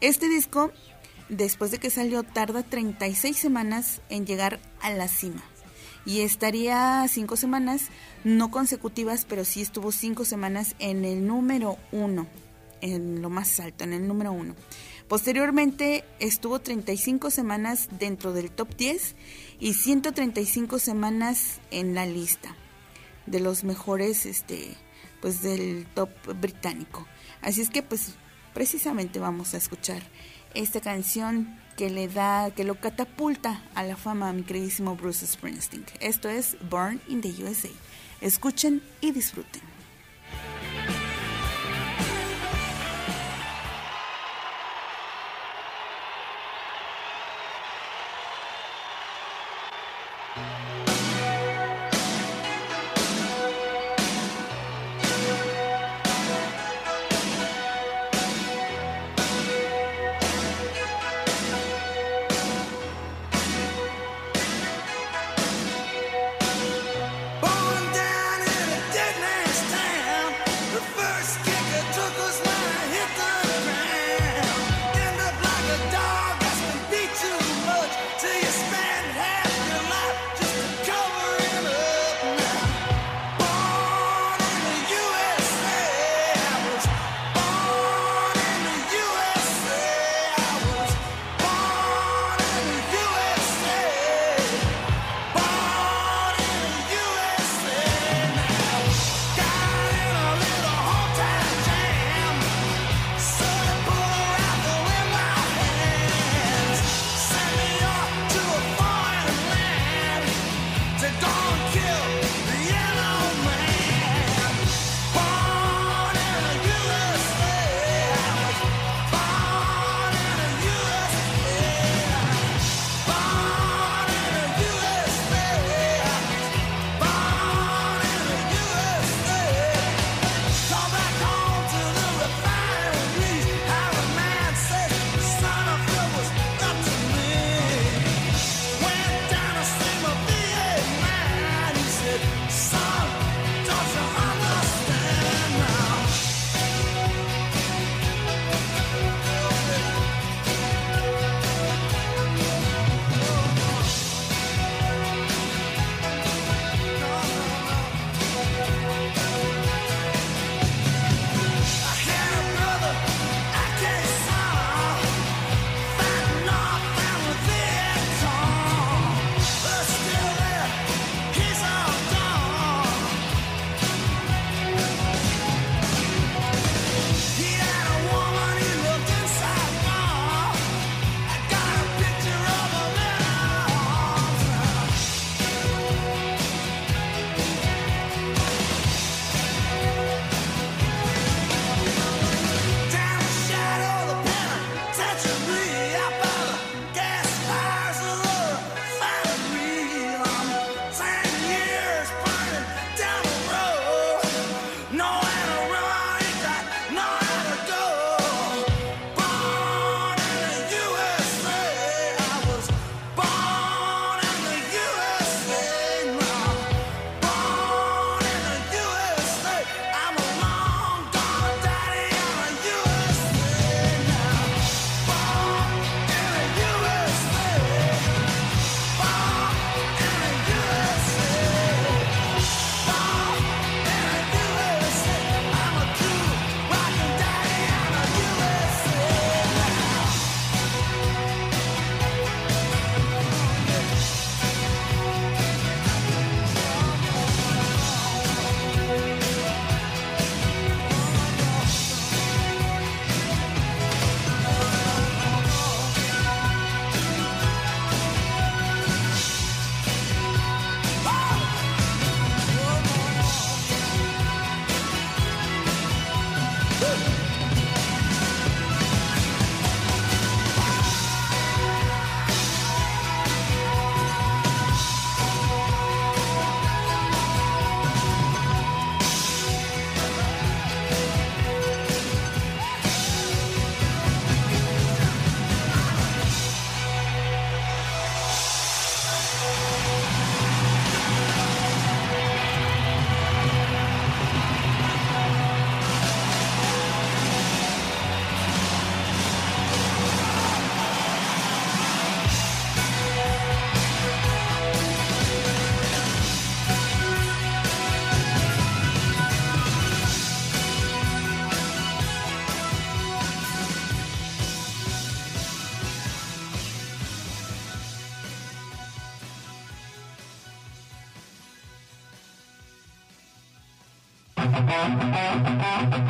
Este 0.00 0.28
disco, 0.28 0.72
después 1.28 1.70
de 1.70 1.78
que 1.78 1.88
salió, 1.88 2.24
tarda 2.24 2.64
36 2.64 3.36
semanas 3.36 4.00
en 4.10 4.26
llegar 4.26 4.58
a 4.80 4.90
la 4.90 5.06
cima 5.06 5.44
y 6.04 6.22
estaría 6.22 7.06
cinco 7.06 7.36
semanas, 7.36 7.90
no 8.24 8.50
consecutivas, 8.50 9.24
pero 9.24 9.44
sí 9.44 9.62
estuvo 9.62 9.92
cinco 9.92 10.24
semanas 10.24 10.74
en 10.80 11.04
el 11.04 11.28
número 11.28 11.78
uno 11.92 12.26
en 12.82 13.22
lo 13.22 13.30
más 13.30 13.58
alto, 13.60 13.84
en 13.84 13.94
el 13.94 14.06
número 14.06 14.32
uno. 14.32 14.54
Posteriormente 15.08 16.04
estuvo 16.20 16.60
35 16.60 17.30
semanas 17.30 17.88
dentro 17.98 18.34
del 18.34 18.50
top 18.50 18.76
10 18.76 19.14
y 19.58 19.74
135 19.74 20.78
semanas 20.78 21.60
en 21.70 21.94
la 21.94 22.04
lista 22.04 22.54
de 23.26 23.40
los 23.40 23.64
mejores 23.64 24.26
este 24.26 24.76
pues 25.20 25.40
del 25.40 25.86
top 25.94 26.10
británico. 26.40 27.06
Así 27.40 27.60
es 27.60 27.70
que 27.70 27.82
pues 27.82 28.14
precisamente 28.52 29.18
vamos 29.18 29.54
a 29.54 29.56
escuchar 29.56 30.02
esta 30.54 30.80
canción 30.80 31.58
que 31.76 31.90
le 31.90 32.08
da, 32.08 32.50
que 32.50 32.64
lo 32.64 32.80
catapulta 32.80 33.62
a 33.74 33.82
la 33.82 33.96
fama 33.96 34.28
a 34.28 34.32
mi 34.32 34.42
queridísimo 34.42 34.96
Bruce 34.96 35.26
Springsteen. 35.26 35.84
Esto 36.00 36.28
es 36.28 36.56
Born 36.68 37.00
in 37.08 37.20
the 37.20 37.30
USA. 37.42 37.70
Escuchen 38.20 38.82
y 39.00 39.12
disfruten. 39.12 39.71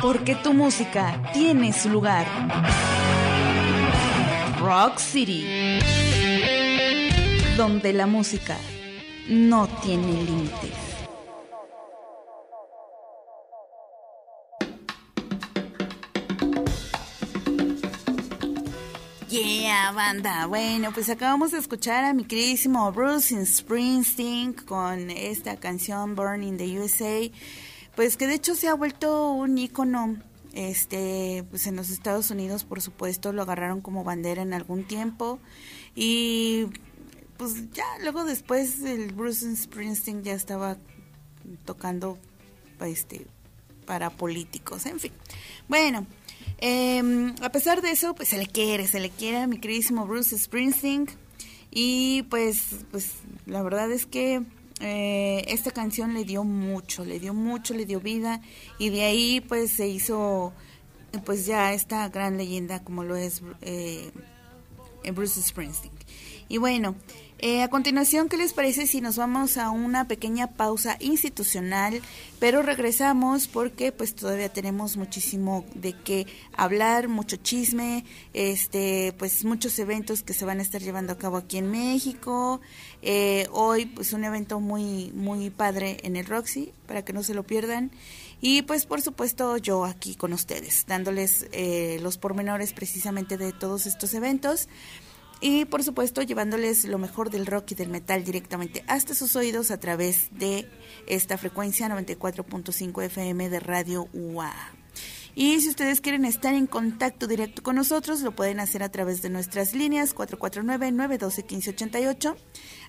Porque 0.01 0.35
tu 0.35 0.53
música 0.53 1.21
tiene 1.33 1.73
su 1.73 1.89
lugar. 1.89 2.25
Rock 4.59 4.97
City. 4.97 5.45
Donde 7.57 7.93
la 7.93 8.05
música 8.07 8.57
no 9.27 9.67
tiene 9.81 10.23
límites. 10.23 10.93
Yeah, 19.33 19.91
banda. 19.93 20.45
Bueno, 20.45 20.91
pues 20.93 21.09
acabamos 21.09 21.51
de 21.51 21.57
escuchar 21.57 22.03
a 22.03 22.13
mi 22.13 22.23
queridísimo 22.23 22.91
Bruce 22.91 23.43
Springsteen 23.43 24.53
con 24.53 25.09
esta 25.09 25.55
canción 25.55 26.13
Born 26.13 26.43
in 26.43 26.57
the 26.57 26.79
USA, 26.79 27.31
pues 27.95 28.17
que 28.17 28.27
de 28.27 28.35
hecho 28.35 28.55
se 28.55 28.67
ha 28.67 28.73
vuelto 28.73 29.31
un 29.31 29.57
ícono 29.57 30.17
este 30.53 31.43
pues 31.49 31.67
en 31.67 31.75
los 31.75 31.89
Estados 31.89 32.29
Unidos 32.29 32.63
por 32.63 32.81
supuesto 32.81 33.33
lo 33.33 33.41
agarraron 33.41 33.81
como 33.81 34.03
bandera 34.03 34.41
en 34.41 34.53
algún 34.53 34.83
tiempo 34.83 35.39
y 35.95 36.67
pues 37.37 37.71
ya 37.71 37.85
luego 38.01 38.23
después 38.23 38.81
el 38.81 39.11
Bruce 39.13 39.55
Springsteen 39.55 40.23
ya 40.23 40.33
estaba 40.33 40.77
tocando 41.65 42.17
este 42.81 43.25
para 43.85 44.09
políticos 44.09 44.85
en 44.85 44.99
fin 44.99 45.11
bueno 45.67 46.05
Em, 46.65 47.35
a 47.41 47.51
pesar 47.51 47.81
de 47.81 47.91
eso, 47.91 48.15
pues 48.15 48.29
se 48.29 48.37
le 48.37 48.47
quiere, 48.47 48.87
se 48.87 48.99
le 48.99 49.09
quiere 49.09 49.39
a 49.39 49.47
mi 49.47 49.57
queridísimo 49.57 50.07
Bruce 50.07 50.37
Springsteen. 50.37 51.07
Y 51.71 52.23
pues, 52.29 52.85
pues 52.91 53.15
la 53.45 53.61
verdad 53.63 53.91
es 53.91 54.05
que 54.05 54.41
eh, 54.85 55.45
esta 55.47 55.71
canción 55.71 56.13
le 56.13 56.25
dio 56.25 56.43
mucho, 56.43 57.05
le 57.05 57.17
dio 57.17 57.33
mucho, 57.33 57.73
le 57.73 57.85
dio 57.85 58.01
vida. 58.01 58.41
Y 58.79 58.89
de 58.89 59.03
ahí 59.03 59.39
pues 59.39 59.71
se 59.71 59.87
hizo 59.87 60.53
pues 61.25 61.45
ya 61.45 61.71
esta 61.73 62.09
gran 62.09 62.37
leyenda 62.37 62.83
como 62.83 63.05
lo 63.05 63.15
es 63.15 63.41
eh, 63.61 64.11
Bruce 65.13 65.41
Springsteen. 65.41 65.93
Y 66.49 66.57
bueno, 66.57 66.95
eh, 67.45 67.61
a 67.61 67.67
continuación, 67.67 68.29
¿qué 68.29 68.37
les 68.37 68.53
parece 68.53 68.87
si 68.87 69.01
nos 69.01 69.17
vamos 69.17 69.57
a 69.57 69.69
una 69.69 70.07
pequeña 70.07 70.47
pausa 70.47 70.95
institucional? 71.01 72.01
Pero 72.39 72.61
regresamos 72.61 73.49
porque 73.49 73.91
pues 73.91 74.15
todavía 74.15 74.47
tenemos 74.47 74.95
muchísimo 74.95 75.65
de 75.75 75.91
qué 75.91 76.25
hablar, 76.55 77.09
mucho 77.09 77.35
chisme, 77.35 78.05
este, 78.33 79.13
pues 79.19 79.43
muchos 79.43 79.77
eventos 79.77 80.23
que 80.23 80.33
se 80.33 80.45
van 80.45 80.59
a 80.59 80.61
estar 80.61 80.81
llevando 80.81 81.11
a 81.11 81.17
cabo 81.17 81.35
aquí 81.35 81.57
en 81.57 81.69
México. 81.69 82.61
Eh, 83.01 83.49
hoy 83.51 83.87
pues 83.87 84.13
un 84.13 84.23
evento 84.23 84.61
muy 84.61 85.11
muy 85.13 85.49
padre 85.49 85.97
en 86.03 86.15
el 86.15 86.25
Roxy 86.25 86.71
para 86.87 87.03
que 87.03 87.11
no 87.11 87.23
se 87.23 87.33
lo 87.33 87.43
pierdan. 87.43 87.91
Y 88.39 88.61
pues 88.61 88.85
por 88.85 89.01
supuesto 89.01 89.57
yo 89.57 89.83
aquí 89.83 90.15
con 90.15 90.31
ustedes, 90.31 90.85
dándoles 90.85 91.47
eh, 91.51 91.99
los 92.01 92.17
pormenores 92.17 92.71
precisamente 92.71 93.37
de 93.37 93.51
todos 93.51 93.85
estos 93.85 94.13
eventos 94.13 94.69
y 95.43 95.65
por 95.65 95.83
supuesto 95.83 96.21
llevándoles 96.21 96.85
lo 96.85 96.97
mejor 96.97 97.29
del 97.29 97.45
rock 97.45 97.71
y 97.71 97.75
del 97.75 97.89
metal 97.89 98.23
directamente 98.23 98.85
hasta 98.87 99.13
sus 99.13 99.35
oídos 99.35 99.71
a 99.71 99.79
través 99.79 100.29
de 100.31 100.69
esta 101.05 101.37
frecuencia 101.37 101.89
94.5 101.89 103.03
FM 103.03 103.49
de 103.49 103.59
Radio 103.59 104.07
UA. 104.13 104.53
Y 105.35 105.59
si 105.59 105.67
ustedes 105.67 105.99
quieren 105.99 106.23
estar 106.23 106.53
en 106.53 106.65
contacto 106.65 107.27
directo 107.27 107.61
con 107.61 107.75
nosotros, 107.75 108.21
lo 108.21 108.33
pueden 108.33 108.61
hacer 108.61 108.83
a 108.83 108.89
través 108.89 109.21
de 109.21 109.29
nuestras 109.29 109.73
líneas 109.73 110.15
449-912-1588. 110.15 112.37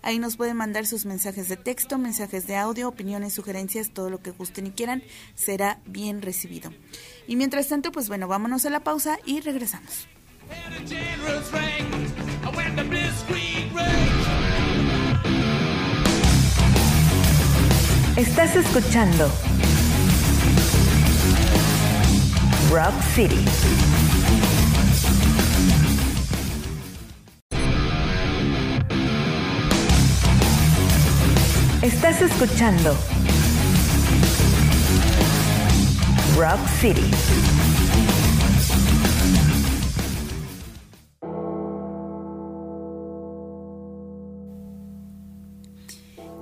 Ahí 0.03 0.21
nos 0.21 0.37
pueden 0.37 0.57
mandar 0.57 0.87
sus 0.87 1.07
mensajes 1.07 1.49
de 1.49 1.57
texto, 1.57 1.99
mensajes 1.99 2.47
de 2.47 2.55
audio, 2.55 2.87
opiniones, 2.87 3.33
sugerencias, 3.33 3.91
todo 3.91 4.11
lo 4.11 4.23
que 4.23 4.31
gusten 4.31 4.69
y 4.69 4.71
quieran, 4.71 5.03
será 5.35 5.81
bien 5.87 6.23
recibido. 6.23 6.73
Y 7.27 7.35
mientras 7.35 7.67
tanto, 7.67 7.91
pues 7.91 8.07
bueno, 8.07 8.29
vámonos 8.29 8.65
a 8.65 8.71
la 8.71 8.85
pausa 8.85 9.19
y 9.25 9.41
regresamos. 9.41 10.07
Estás 18.17 18.55
escuchando 18.55 19.29
Rock 22.71 22.95
City. 23.15 23.45
Estás 31.83 32.23
escuchando 32.23 32.97
Rock 36.37 36.69
City. 36.81 37.74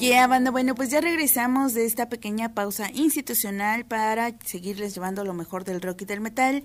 Yeah, 0.03 0.27
banda, 0.27 0.51
bueno, 0.51 0.75
pues 0.75 0.91
ya 0.91 1.01
regresamos 1.01 1.75
de 1.75 1.85
esta 1.85 2.09
pequeña 2.09 2.55
pausa 2.55 2.91
institucional 2.93 3.85
para 3.85 4.37
seguirles 4.45 4.97
llevando 4.97 5.25
lo 5.25 5.33
mejor 5.33 5.63
del 5.63 5.81
rock 5.81 6.03
y 6.03 6.07
del 6.07 6.21
metal. 6.21 6.65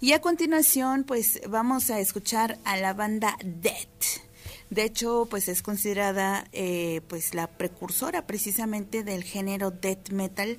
Y 0.00 0.14
a 0.14 0.20
continuación, 0.20 1.04
pues 1.04 1.40
vamos 1.48 1.90
a 1.90 2.00
escuchar 2.00 2.58
a 2.64 2.76
la 2.76 2.92
banda 2.92 3.36
Death. 3.44 4.24
De 4.70 4.82
hecho, 4.82 5.28
pues 5.30 5.46
es 5.46 5.62
considerada 5.62 6.44
eh, 6.50 7.02
pues 7.06 7.34
la 7.34 7.46
precursora 7.46 8.26
precisamente 8.26 9.04
del 9.04 9.22
género 9.22 9.70
death 9.70 10.10
metal. 10.10 10.58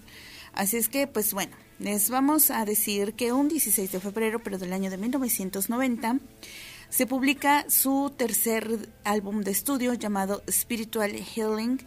Así 0.54 0.78
es 0.78 0.88
que, 0.88 1.08
pues 1.08 1.34
bueno, 1.34 1.58
les 1.78 2.10
vamos 2.10 2.52
a 2.52 2.64
decir 2.64 3.16
que 3.16 3.34
un 3.34 3.50
16 3.50 3.92
de 3.92 4.00
febrero, 4.00 4.40
pero 4.40 4.58
del 4.58 4.72
año 4.72 4.90
de 4.90 4.96
1990, 4.96 6.20
se 6.90 7.06
publica 7.06 7.66
su 7.70 8.14
tercer 8.16 8.88
álbum 9.04 9.42
de 9.42 9.52
estudio 9.52 9.94
llamado 9.94 10.42
Spiritual 10.50 11.12
Healing 11.12 11.82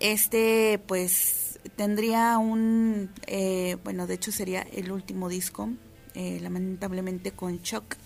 este, 0.00 0.80
pues, 0.86 1.60
tendría 1.76 2.38
un, 2.38 3.10
eh, 3.26 3.76
bueno, 3.84 4.06
de 4.06 4.14
hecho 4.14 4.32
sería 4.32 4.62
el 4.62 4.90
último 4.92 5.28
disco, 5.28 5.70
eh, 6.14 6.38
lamentablemente 6.40 7.32
con 7.32 7.58
Shock. 7.58 7.96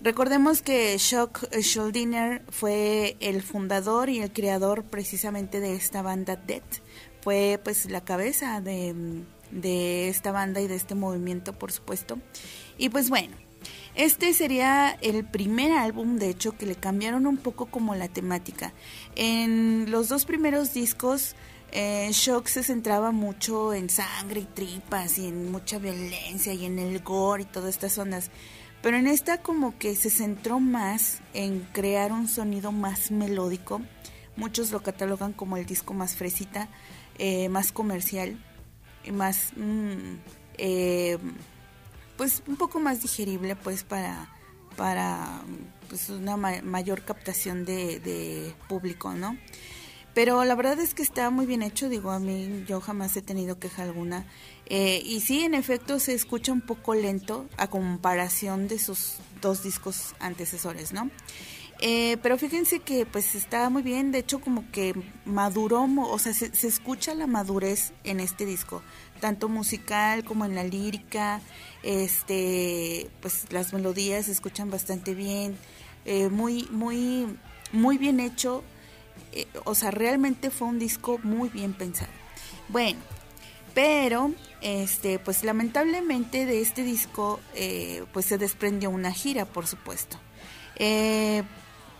Recordemos 0.00 0.62
que 0.62 0.96
Shock 0.98 1.48
Schuldiner 1.60 2.42
fue 2.50 3.16
el 3.20 3.40
fundador 3.40 4.08
y 4.10 4.18
el 4.18 4.32
creador 4.32 4.82
precisamente 4.84 5.60
de 5.60 5.74
esta 5.74 6.02
banda 6.02 6.34
Death. 6.34 6.82
Fue 7.20 7.60
pues 7.62 7.88
la 7.88 8.04
cabeza 8.04 8.60
de, 8.60 9.22
de 9.52 10.08
esta 10.08 10.32
banda 10.32 10.60
y 10.60 10.66
de 10.66 10.74
este 10.74 10.96
movimiento, 10.96 11.56
por 11.56 11.70
supuesto. 11.70 12.18
Y 12.78 12.88
pues 12.88 13.10
bueno, 13.10 13.36
este 13.94 14.32
sería 14.32 14.96
el 15.02 15.24
primer 15.24 15.72
álbum, 15.72 16.16
de 16.16 16.30
hecho, 16.30 16.56
que 16.56 16.66
le 16.66 16.76
cambiaron 16.76 17.26
un 17.26 17.36
poco 17.36 17.66
como 17.66 17.94
la 17.94 18.08
temática. 18.08 18.72
En 19.16 19.90
los 19.90 20.08
dos 20.08 20.24
primeros 20.24 20.72
discos, 20.72 21.36
eh, 21.72 22.08
Shock 22.12 22.46
se 22.46 22.62
centraba 22.62 23.12
mucho 23.12 23.74
en 23.74 23.90
sangre 23.90 24.40
y 24.40 24.44
tripas 24.44 25.18
y 25.18 25.26
en 25.26 25.50
mucha 25.50 25.78
violencia 25.78 26.54
y 26.54 26.64
en 26.64 26.78
el 26.78 27.00
gore 27.00 27.42
y 27.42 27.46
todas 27.46 27.70
estas 27.70 27.98
ondas. 27.98 28.30
Pero 28.82 28.96
en 28.96 29.06
esta 29.06 29.42
como 29.42 29.78
que 29.78 29.94
se 29.94 30.10
centró 30.10 30.58
más 30.58 31.20
en 31.34 31.60
crear 31.72 32.12
un 32.12 32.28
sonido 32.28 32.72
más 32.72 33.10
melódico. 33.10 33.80
Muchos 34.36 34.70
lo 34.72 34.82
catalogan 34.82 35.32
como 35.32 35.56
el 35.56 35.66
disco 35.66 35.94
más 35.94 36.16
fresita, 36.16 36.68
eh, 37.18 37.48
más 37.48 37.72
comercial, 37.72 38.38
más... 39.10 39.52
Mm, 39.56 40.16
eh, 40.58 41.18
pues 42.22 42.40
un 42.46 42.54
poco 42.54 42.78
más 42.78 43.02
digerible 43.02 43.56
pues 43.56 43.82
para 43.82 44.32
para 44.76 45.42
pues 45.88 46.08
una 46.08 46.36
mayor 46.36 47.02
captación 47.04 47.64
de, 47.64 48.54
público 48.68 49.12
no 49.12 49.36
pero 50.14 50.44
la 50.44 50.54
verdad 50.54 50.78
es 50.78 50.94
que 50.94 51.02
está 51.02 51.30
muy 51.30 51.46
bien 51.46 51.62
hecho 51.62 51.88
digo 51.88 52.12
a 52.12 52.20
mí 52.20 52.62
yo 52.68 52.80
jamás 52.80 53.16
he 53.16 53.22
tenido 53.22 53.58
queja 53.58 53.82
alguna. 53.82 54.24
Eh, 54.66 55.02
y 55.04 55.18
sí 55.18 55.42
en 55.42 55.54
efecto 55.54 55.98
se 55.98 56.14
escucha 56.14 56.52
un 56.52 56.60
poco 56.60 56.94
lento 56.94 57.48
a 57.56 57.66
comparación 57.66 58.68
de 58.68 58.78
sus 58.78 59.16
dos 59.40 59.64
discos 59.64 60.14
antecesores 60.20 60.92
no 60.92 61.10
eh, 61.84 62.18
pero 62.22 62.38
fíjense 62.38 62.78
que 62.78 63.04
pues 63.04 63.34
está 63.34 63.68
muy 63.68 63.82
bien, 63.82 64.12
de 64.12 64.20
hecho 64.20 64.40
como 64.40 64.70
que 64.70 64.94
maduró, 65.24 65.88
o 66.08 66.18
sea, 66.20 66.32
se, 66.32 66.54
se, 66.54 66.68
escucha 66.68 67.12
la 67.16 67.26
madurez 67.26 67.92
en 68.04 68.20
este 68.20 68.46
disco, 68.46 68.82
tanto 69.22 69.48
musical 69.48 70.24
como 70.24 70.44
en 70.44 70.56
la 70.56 70.64
lírica, 70.64 71.40
este, 71.84 73.08
pues 73.20 73.46
las 73.52 73.72
melodías 73.72 74.26
se 74.26 74.32
escuchan 74.32 74.68
bastante 74.68 75.14
bien, 75.14 75.56
eh, 76.04 76.28
muy, 76.28 76.66
muy, 76.72 77.28
muy 77.70 77.98
bien 77.98 78.18
hecho, 78.18 78.64
eh, 79.30 79.46
o 79.64 79.76
sea, 79.76 79.92
realmente 79.92 80.50
fue 80.50 80.66
un 80.66 80.80
disco 80.80 81.20
muy 81.22 81.50
bien 81.50 81.72
pensado. 81.72 82.10
Bueno, 82.66 82.98
pero, 83.74 84.32
este, 84.60 85.20
pues 85.20 85.44
lamentablemente 85.44 86.44
de 86.44 86.60
este 86.60 86.82
disco, 86.82 87.38
pues 88.12 88.26
se 88.26 88.38
desprendió 88.38 88.90
una 88.90 89.12
gira, 89.12 89.44
por 89.44 89.68
supuesto. 89.68 90.18
Eh, 90.74 91.44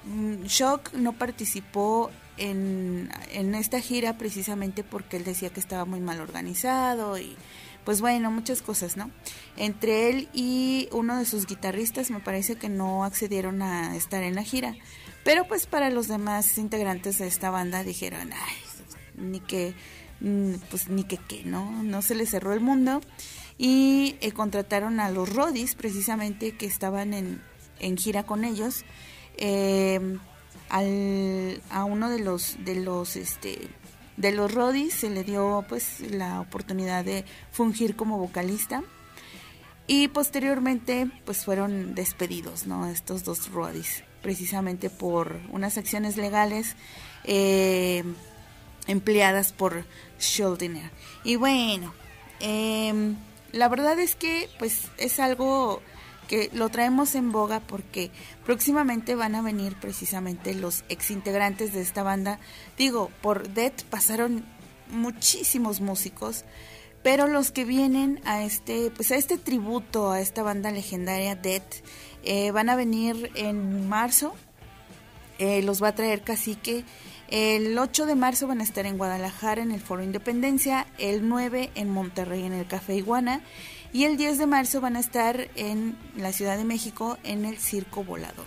Mm, 0.04 0.44
Shock 0.46 0.94
no 0.94 1.12
participó 1.12 2.10
en, 2.36 3.10
esta 3.54 3.80
gira 3.80 4.16
precisamente 4.18 4.84
porque 4.84 5.16
él 5.16 5.24
decía 5.24 5.50
que 5.50 5.60
estaba 5.60 5.84
muy 5.84 6.00
mal 6.00 6.20
organizado 6.20 7.18
y 7.18 7.36
pues 7.84 8.00
bueno, 8.00 8.30
muchas 8.30 8.62
cosas, 8.62 8.96
¿no? 8.96 9.10
Entre 9.56 10.08
él 10.08 10.28
y 10.32 10.88
uno 10.92 11.18
de 11.18 11.24
sus 11.24 11.46
guitarristas 11.46 12.10
me 12.10 12.20
parece 12.20 12.54
que 12.54 12.68
no 12.68 13.04
accedieron 13.04 13.60
a 13.60 13.96
estar 13.96 14.22
en 14.22 14.36
la 14.36 14.44
gira. 14.44 14.76
Pero 15.24 15.46
pues 15.46 15.66
para 15.66 15.90
los 15.90 16.06
demás 16.08 16.58
integrantes 16.58 17.18
de 17.18 17.26
esta 17.26 17.50
banda 17.50 17.82
dijeron, 17.82 18.30
ay, 18.32 18.56
ni 19.16 19.40
que, 19.40 19.74
mm, 20.20 20.54
pues 20.70 20.88
ni 20.88 21.04
que 21.04 21.16
qué, 21.16 21.42
¿no? 21.44 21.82
No 21.82 22.02
se 22.02 22.14
les 22.14 22.30
cerró 22.30 22.52
el 22.52 22.60
mundo. 22.60 23.00
Y 23.58 24.16
eh, 24.20 24.32
contrataron 24.32 25.00
a 25.00 25.10
los 25.10 25.32
Rodis, 25.32 25.74
precisamente, 25.74 26.52
que 26.52 26.66
estaban 26.66 27.14
en, 27.14 27.42
en 27.80 27.96
gira 27.96 28.24
con 28.24 28.44
ellos. 28.44 28.84
Eh, 29.36 30.18
a 30.72 31.84
uno 31.84 32.10
de 32.10 32.18
los, 32.18 32.56
de 32.64 32.76
los, 32.76 33.16
este, 33.16 33.68
de 34.16 34.32
los 34.32 34.52
Rodis 34.52 34.94
se 34.94 35.10
le 35.10 35.22
dio 35.22 35.64
pues 35.68 36.00
la 36.00 36.40
oportunidad 36.40 37.04
de 37.04 37.24
fungir 37.50 37.94
como 37.94 38.18
vocalista. 38.18 38.82
Y 39.86 40.08
posteriormente 40.08 41.10
pues 41.24 41.44
fueron 41.44 41.94
despedidos 41.94 42.66
no 42.66 42.86
estos 42.86 43.24
dos 43.24 43.50
Rodis 43.50 44.04
precisamente 44.22 44.88
por 44.88 45.40
unas 45.50 45.76
acciones 45.76 46.16
legales 46.16 46.76
eh, 47.24 48.04
empleadas 48.86 49.52
por 49.52 49.84
Schuldiner 50.20 50.90
y 51.24 51.34
bueno 51.34 51.92
em, 52.38 53.16
la 53.50 53.68
verdad 53.68 53.98
es 53.98 54.14
que 54.14 54.48
pues 54.58 54.88
es 54.98 55.18
algo 55.18 55.82
que 56.32 56.48
lo 56.54 56.70
traemos 56.70 57.14
en 57.14 57.30
boga 57.30 57.60
porque 57.60 58.10
próximamente 58.46 59.14
van 59.14 59.34
a 59.34 59.42
venir 59.42 59.76
precisamente 59.78 60.54
los 60.54 60.82
exintegrantes 60.88 61.74
de 61.74 61.82
esta 61.82 62.02
banda. 62.02 62.38
Digo, 62.78 63.10
por 63.20 63.50
Dead 63.50 63.74
pasaron 63.90 64.42
muchísimos 64.88 65.82
músicos, 65.82 66.46
pero 67.02 67.28
los 67.28 67.50
que 67.50 67.66
vienen 67.66 68.18
a 68.24 68.44
este, 68.44 68.90
pues 68.90 69.12
a 69.12 69.16
este 69.16 69.36
tributo 69.36 70.10
a 70.10 70.22
esta 70.22 70.42
banda 70.42 70.70
legendaria 70.70 71.36
Dead 71.36 71.60
eh, 72.24 72.50
van 72.50 72.70
a 72.70 72.76
venir 72.76 73.30
en 73.34 73.86
marzo. 73.90 74.34
Eh, 75.38 75.60
los 75.60 75.82
va 75.82 75.88
a 75.88 75.94
traer 75.94 76.22
Cacique. 76.22 76.86
El 77.28 77.76
8 77.76 78.06
de 78.06 78.14
marzo 78.14 78.46
van 78.46 78.62
a 78.62 78.64
estar 78.64 78.86
en 78.86 78.96
Guadalajara 78.96 79.60
en 79.60 79.70
el 79.70 79.82
Foro 79.82 80.02
Independencia, 80.02 80.86
el 80.96 81.28
9 81.28 81.72
en 81.74 81.90
Monterrey 81.90 82.44
en 82.44 82.54
el 82.54 82.66
Café 82.66 82.94
Iguana 82.94 83.42
y 83.92 84.04
el 84.04 84.16
10 84.16 84.38
de 84.38 84.46
marzo 84.46 84.80
van 84.80 84.96
a 84.96 85.00
estar 85.00 85.48
en 85.54 85.96
la 86.16 86.32
Ciudad 86.32 86.56
de 86.56 86.64
México 86.64 87.18
en 87.24 87.44
el 87.44 87.58
Circo 87.58 88.04
Volador. 88.04 88.46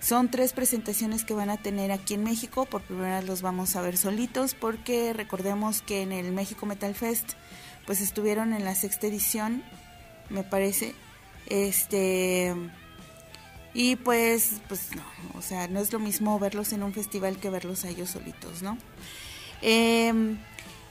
Son 0.00 0.30
tres 0.30 0.54
presentaciones 0.54 1.24
que 1.24 1.34
van 1.34 1.50
a 1.50 1.58
tener 1.58 1.92
aquí 1.92 2.14
en 2.14 2.24
México. 2.24 2.64
Por 2.64 2.82
primera 2.82 3.18
vez 3.18 3.28
los 3.28 3.42
vamos 3.42 3.76
a 3.76 3.82
ver 3.82 3.98
solitos 3.98 4.54
porque 4.54 5.12
recordemos 5.12 5.82
que 5.82 6.00
en 6.02 6.12
el 6.12 6.32
México 6.32 6.64
Metal 6.64 6.94
Fest 6.94 7.32
pues 7.84 8.00
estuvieron 8.00 8.54
en 8.54 8.64
la 8.64 8.74
sexta 8.74 9.08
edición, 9.08 9.62
me 10.30 10.42
parece. 10.42 10.94
Este 11.46 12.54
y 13.74 13.96
pues 13.96 14.60
pues 14.68 14.94
no, 14.96 15.02
o 15.38 15.42
sea, 15.42 15.68
no 15.68 15.80
es 15.80 15.92
lo 15.92 15.98
mismo 15.98 16.38
verlos 16.38 16.72
en 16.72 16.82
un 16.82 16.94
festival 16.94 17.36
que 17.36 17.50
verlos 17.50 17.84
a 17.84 17.90
ellos 17.90 18.10
solitos, 18.10 18.62
¿no? 18.62 18.78
Em, 19.60 20.38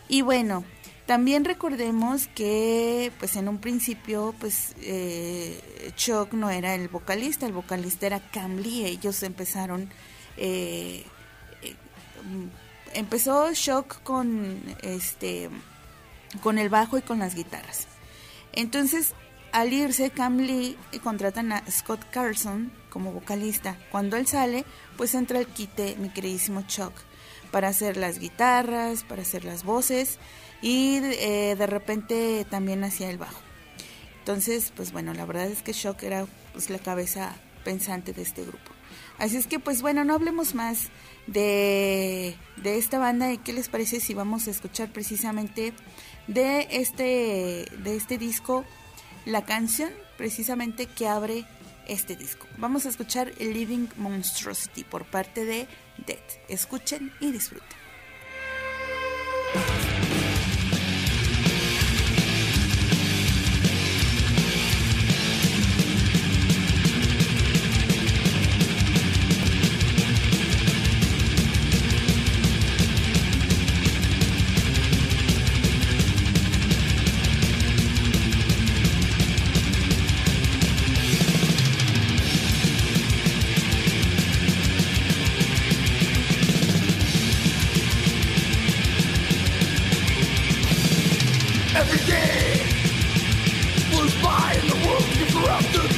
y 0.08 0.22
bueno, 0.22 0.64
también 1.10 1.44
recordemos 1.44 2.28
que, 2.28 3.12
pues 3.18 3.36
en 3.36 3.48
un 3.48 3.58
principio, 3.58 4.36
pues 4.40 4.76
eh, 4.84 5.92
Chuck 5.96 6.34
no 6.34 6.52
era 6.52 6.76
el 6.76 6.88
vocalista, 6.88 7.48
el 7.48 7.52
vocalista 7.52 8.06
era 8.06 8.20
Cam 8.20 8.58
Lee. 8.58 8.86
Ellos 8.86 9.24
empezaron, 9.24 9.90
eh, 10.38 11.04
eh, 11.64 11.76
empezó 12.94 13.52
Chuck 13.56 14.04
con 14.04 14.62
este, 14.84 15.50
con 16.44 16.60
el 16.60 16.70
bajo 16.70 17.00
y 17.00 17.02
con 17.02 17.18
las 17.18 17.34
guitarras. 17.34 17.88
Entonces, 18.54 19.16
al 19.52 19.74
irse 19.74 20.12
Cam 20.12 20.38
Lee 20.38 20.78
contratan 21.02 21.54
a 21.54 21.64
Scott 21.72 22.02
Carlson 22.12 22.72
como 22.92 23.12
vocalista. 23.12 23.80
Cuando 23.92 24.16
él 24.16 24.28
sale, 24.28 24.64
pues 24.96 25.16
entra 25.16 25.40
el 25.40 25.48
quite 25.48 25.96
mi 25.96 26.10
queridísimo 26.10 26.62
Chuck 26.68 26.94
para 27.50 27.70
hacer 27.70 27.98
las 27.98 28.20
guitarras, 28.20 29.04
para 29.04 29.24
hacer 29.24 29.44
las 29.44 29.64
voces 29.64 30.20
y 30.62 30.98
eh, 30.98 31.56
de 31.58 31.68
repente 31.68 32.46
también 32.50 32.84
hacía 32.84 33.10
el 33.10 33.18
bajo. 33.18 33.40
Entonces, 34.20 34.72
pues 34.76 34.92
bueno, 34.92 35.14
la 35.14 35.26
verdad 35.26 35.48
es 35.48 35.64
que 35.64 35.74
Shock 35.74 36.04
era 36.04 36.26
pues, 36.54 36.70
la 36.70 36.80
cabeza 36.80 37.36
pensante 37.64 38.14
de 38.14 38.22
este 38.22 38.44
grupo. 38.44 38.72
Así 39.18 39.38
es 39.38 39.48
que, 39.48 39.60
pues 39.60 39.82
bueno, 39.82 40.04
no 40.04 40.14
hablemos 40.14 40.56
más 40.56 40.90
de, 41.28 42.36
de 42.58 42.78
esta 42.78 43.00
banda 43.00 43.32
y 43.32 43.38
qué 43.38 43.54
les 43.54 43.70
parece 43.70 44.00
si 44.00 44.14
vamos 44.14 44.48
a 44.48 44.52
escuchar 44.52 44.90
precisamente 44.92 45.74
de 46.28 46.68
este, 46.72 47.66
de 47.84 47.96
este 47.96 48.18
disco 48.18 48.66
la 49.26 49.46
canción 49.46 49.92
precisamente 50.18 50.86
que 50.86 51.08
abre 51.08 51.46
este 51.88 52.16
disco. 52.16 52.48
Vamos 52.58 52.86
a 52.86 52.90
escuchar 52.90 53.34
Living 53.40 53.88
Monstrosity 53.98 54.84
por 54.84 55.06
parte 55.06 55.44
de 55.44 55.68
Dead. 56.06 56.20
Escuchen 56.48 57.12
y 57.20 57.32
disfruten. 57.32 57.78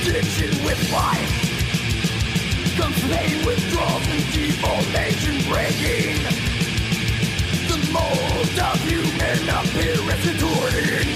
addiction 0.02 0.50
with 0.66 0.92
life. 0.92 1.32
Comes 2.76 3.00
Complain 3.00 3.46
withdrawals 3.46 4.08
and 4.08 4.24
devolution 4.34 5.36
breaking. 5.50 6.18
The 7.70 7.78
mold 7.92 8.58
of 8.60 8.82
human 8.82 9.50
appearance 9.50 10.24
contorting 10.26 11.10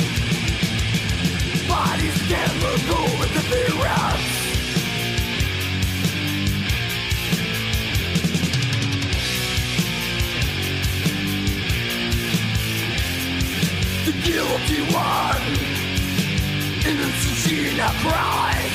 Bodies 1.68 2.20
chemical 2.28 3.06
with 3.20 3.34
the 3.34 3.42
virus. 3.50 4.24
Guilty 14.24 14.82
one. 14.92 15.76
Innocence 16.86 17.52
in 17.52 17.80
a 17.80 17.90
crime 18.02 18.75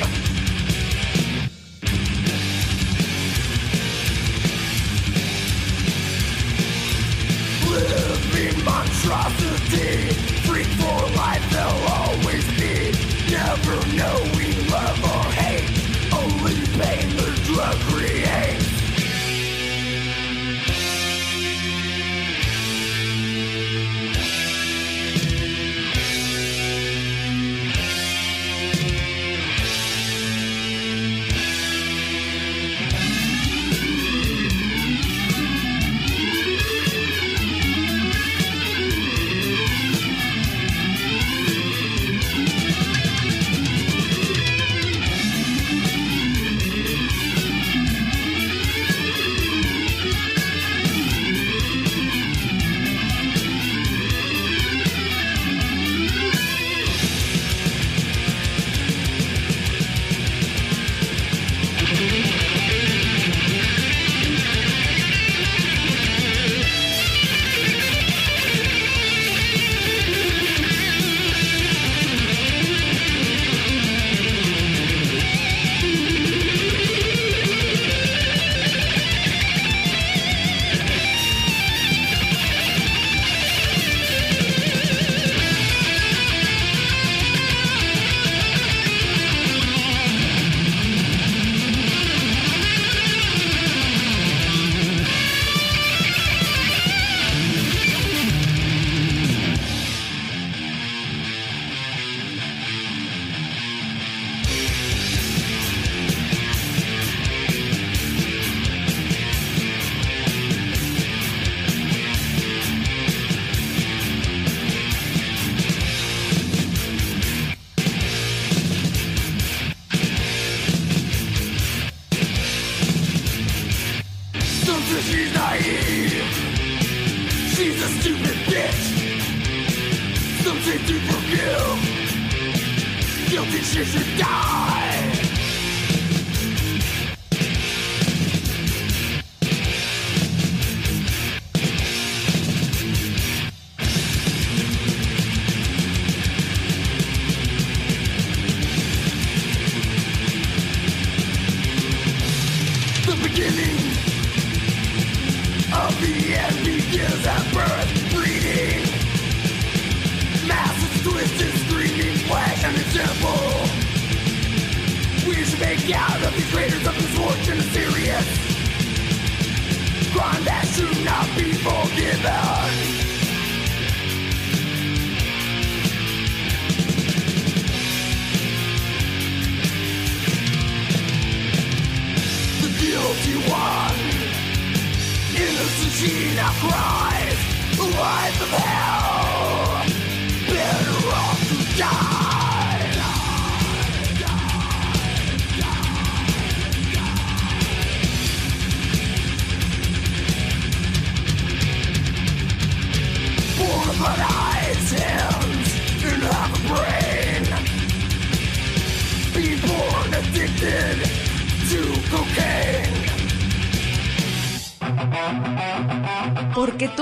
atrocity. 9.11 10.13
Free 10.47 10.63
for 10.63 11.15
life, 11.17 11.43
they'll 11.51 11.85
always 11.89 12.45
be. 12.59 12.91
Never 13.29 13.85
know. 13.95 14.40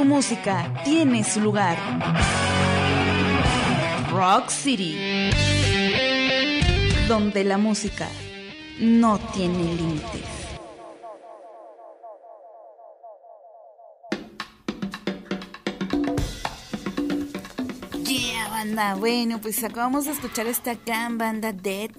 Música 0.09 0.73
tiene 0.83 1.23
su 1.23 1.39
lugar. 1.39 1.77
Rock 4.11 4.49
City. 4.49 4.97
Donde 7.07 7.43
la 7.43 7.59
música 7.59 8.07
no 8.79 9.19
tiene 9.19 9.75
límites. 9.75 10.25
Yeah, 18.07 18.49
banda. 18.49 18.95
Bueno, 18.95 19.39
pues 19.39 19.63
acabamos 19.63 20.05
de 20.05 20.11
escuchar 20.13 20.47
esta 20.47 20.73
gran 20.73 21.19
banda 21.19 21.53
Dead. 21.53 21.91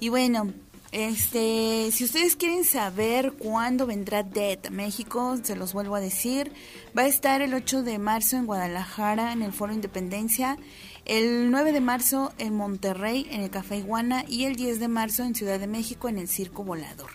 Y 0.00 0.10
bueno, 0.10 0.52
este, 0.90 1.90
si 1.92 2.04
ustedes 2.04 2.34
quieren 2.36 2.64
saber 2.64 3.32
cuándo 3.32 3.86
vendrá 3.86 4.22
Dead 4.22 4.58
a 4.66 4.70
México, 4.70 5.36
se 5.42 5.54
los 5.54 5.74
vuelvo 5.74 5.96
a 5.96 6.00
decir. 6.00 6.52
Va 6.96 7.02
a 7.02 7.06
estar 7.06 7.42
el 7.42 7.52
8 7.52 7.82
de 7.82 7.98
marzo 7.98 8.36
en 8.36 8.46
Guadalajara, 8.46 9.32
en 9.32 9.42
el 9.42 9.52
Foro 9.52 9.72
Independencia. 9.74 10.58
El 11.04 11.50
9 11.50 11.72
de 11.72 11.80
marzo 11.80 12.32
en 12.38 12.54
Monterrey, 12.54 13.26
en 13.30 13.42
el 13.42 13.50
Café 13.50 13.76
Iguana. 13.76 14.24
Y 14.26 14.44
el 14.44 14.56
10 14.56 14.80
de 14.80 14.88
marzo 14.88 15.24
en 15.24 15.34
Ciudad 15.34 15.60
de 15.60 15.66
México, 15.66 16.08
en 16.08 16.18
el 16.18 16.28
Circo 16.28 16.64
Volador. 16.64 17.10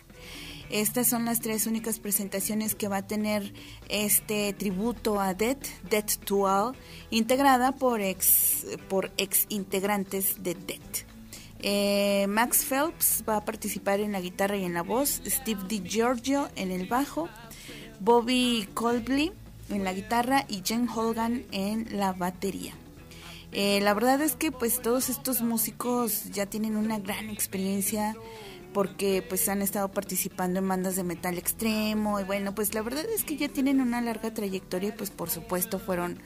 Estas 0.69 1.07
son 1.07 1.25
las 1.25 1.39
tres 1.39 1.67
únicas 1.67 1.99
presentaciones 1.99 2.73
que 2.73 2.87
va 2.87 2.97
a 2.97 3.07
tener 3.07 3.53
este 3.89 4.53
tributo 4.53 5.19
a 5.19 5.33
Dead, 5.33 5.57
Dead 5.89 6.05
to 6.25 6.73
integrada 7.11 7.73
por 7.73 8.01
ex, 8.01 8.65
por 8.89 9.11
ex 9.17 9.45
integrantes 9.49 10.41
de 10.41 10.55
Dead. 10.55 11.12
Eh, 11.65 12.25
Max 12.27 12.65
Phelps 12.65 13.23
va 13.27 13.37
a 13.37 13.45
participar 13.45 14.01
en 14.01 14.11
la 14.11 14.19
guitarra 14.19 14.57
y 14.57 14.65
en 14.65 14.73
la 14.73 14.83
voz, 14.83 15.21
Steve 15.25 15.61
DiGiorgio 15.69 16.49
en 16.57 16.71
el 16.71 16.87
bajo, 16.87 17.29
Bobby 18.01 18.67
Colby 18.73 19.31
en 19.69 19.85
la 19.85 19.93
guitarra 19.93 20.45
y 20.49 20.61
Jen 20.65 20.89
Holgan 20.89 21.45
en 21.51 21.97
la 21.97 22.11
batería. 22.11 22.73
Eh, 23.53 23.79
la 23.81 23.93
verdad 23.93 24.21
es 24.21 24.35
que 24.35 24.51
pues 24.51 24.81
todos 24.81 25.09
estos 25.09 25.41
músicos 25.41 26.25
ya 26.31 26.47
tienen 26.47 26.75
una 26.75 26.99
gran 26.99 27.29
experiencia 27.29 28.15
porque 28.73 29.23
pues 29.27 29.47
han 29.47 29.61
estado 29.61 29.89
participando 29.89 30.59
en 30.59 30.67
bandas 30.67 30.97
de 30.97 31.03
metal 31.03 31.37
extremo 31.37 32.19
y 32.19 32.23
bueno 32.23 32.55
pues 32.55 32.73
la 32.73 32.81
verdad 32.81 33.05
es 33.15 33.23
que 33.23 33.37
ya 33.37 33.47
tienen 33.47 33.79
una 33.79 34.01
larga 34.01 34.33
trayectoria 34.33 34.89
y 34.89 34.91
pues 34.93 35.11
por 35.11 35.29
supuesto 35.29 35.77
fueron 35.77 36.19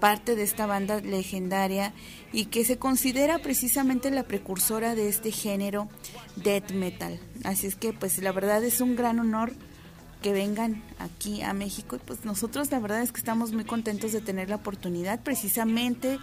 parte 0.00 0.36
de 0.36 0.42
esta 0.42 0.66
banda 0.66 1.00
legendaria 1.00 1.92
y 2.32 2.46
que 2.46 2.64
se 2.64 2.78
considera 2.78 3.38
precisamente 3.38 4.10
la 4.10 4.24
precursora 4.24 4.94
de 4.94 5.08
este 5.08 5.30
género 5.30 5.88
death 6.36 6.72
metal 6.72 7.20
así 7.44 7.66
es 7.66 7.74
que 7.74 7.92
pues 7.92 8.18
la 8.18 8.32
verdad 8.32 8.62
es 8.64 8.80
un 8.80 8.96
gran 8.96 9.18
honor 9.18 9.52
que 10.22 10.32
vengan 10.32 10.82
aquí 10.98 11.42
a 11.42 11.52
México 11.52 11.96
y 11.96 12.00
pues 12.00 12.24
nosotros 12.24 12.70
la 12.70 12.80
verdad 12.80 13.02
es 13.02 13.12
que 13.12 13.18
estamos 13.18 13.52
muy 13.52 13.64
contentos 13.64 14.12
de 14.12 14.20
tener 14.20 14.48
la 14.48 14.56
oportunidad 14.56 15.20
precisamente 15.20 16.18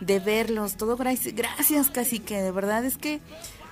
de 0.00 0.18
verlos 0.18 0.76
todo 0.76 0.96
gracias 0.96 1.34
gracias 1.34 1.90
casi 1.90 2.20
que 2.20 2.40
de 2.40 2.52
verdad 2.52 2.84
es 2.84 2.96
que 2.96 3.20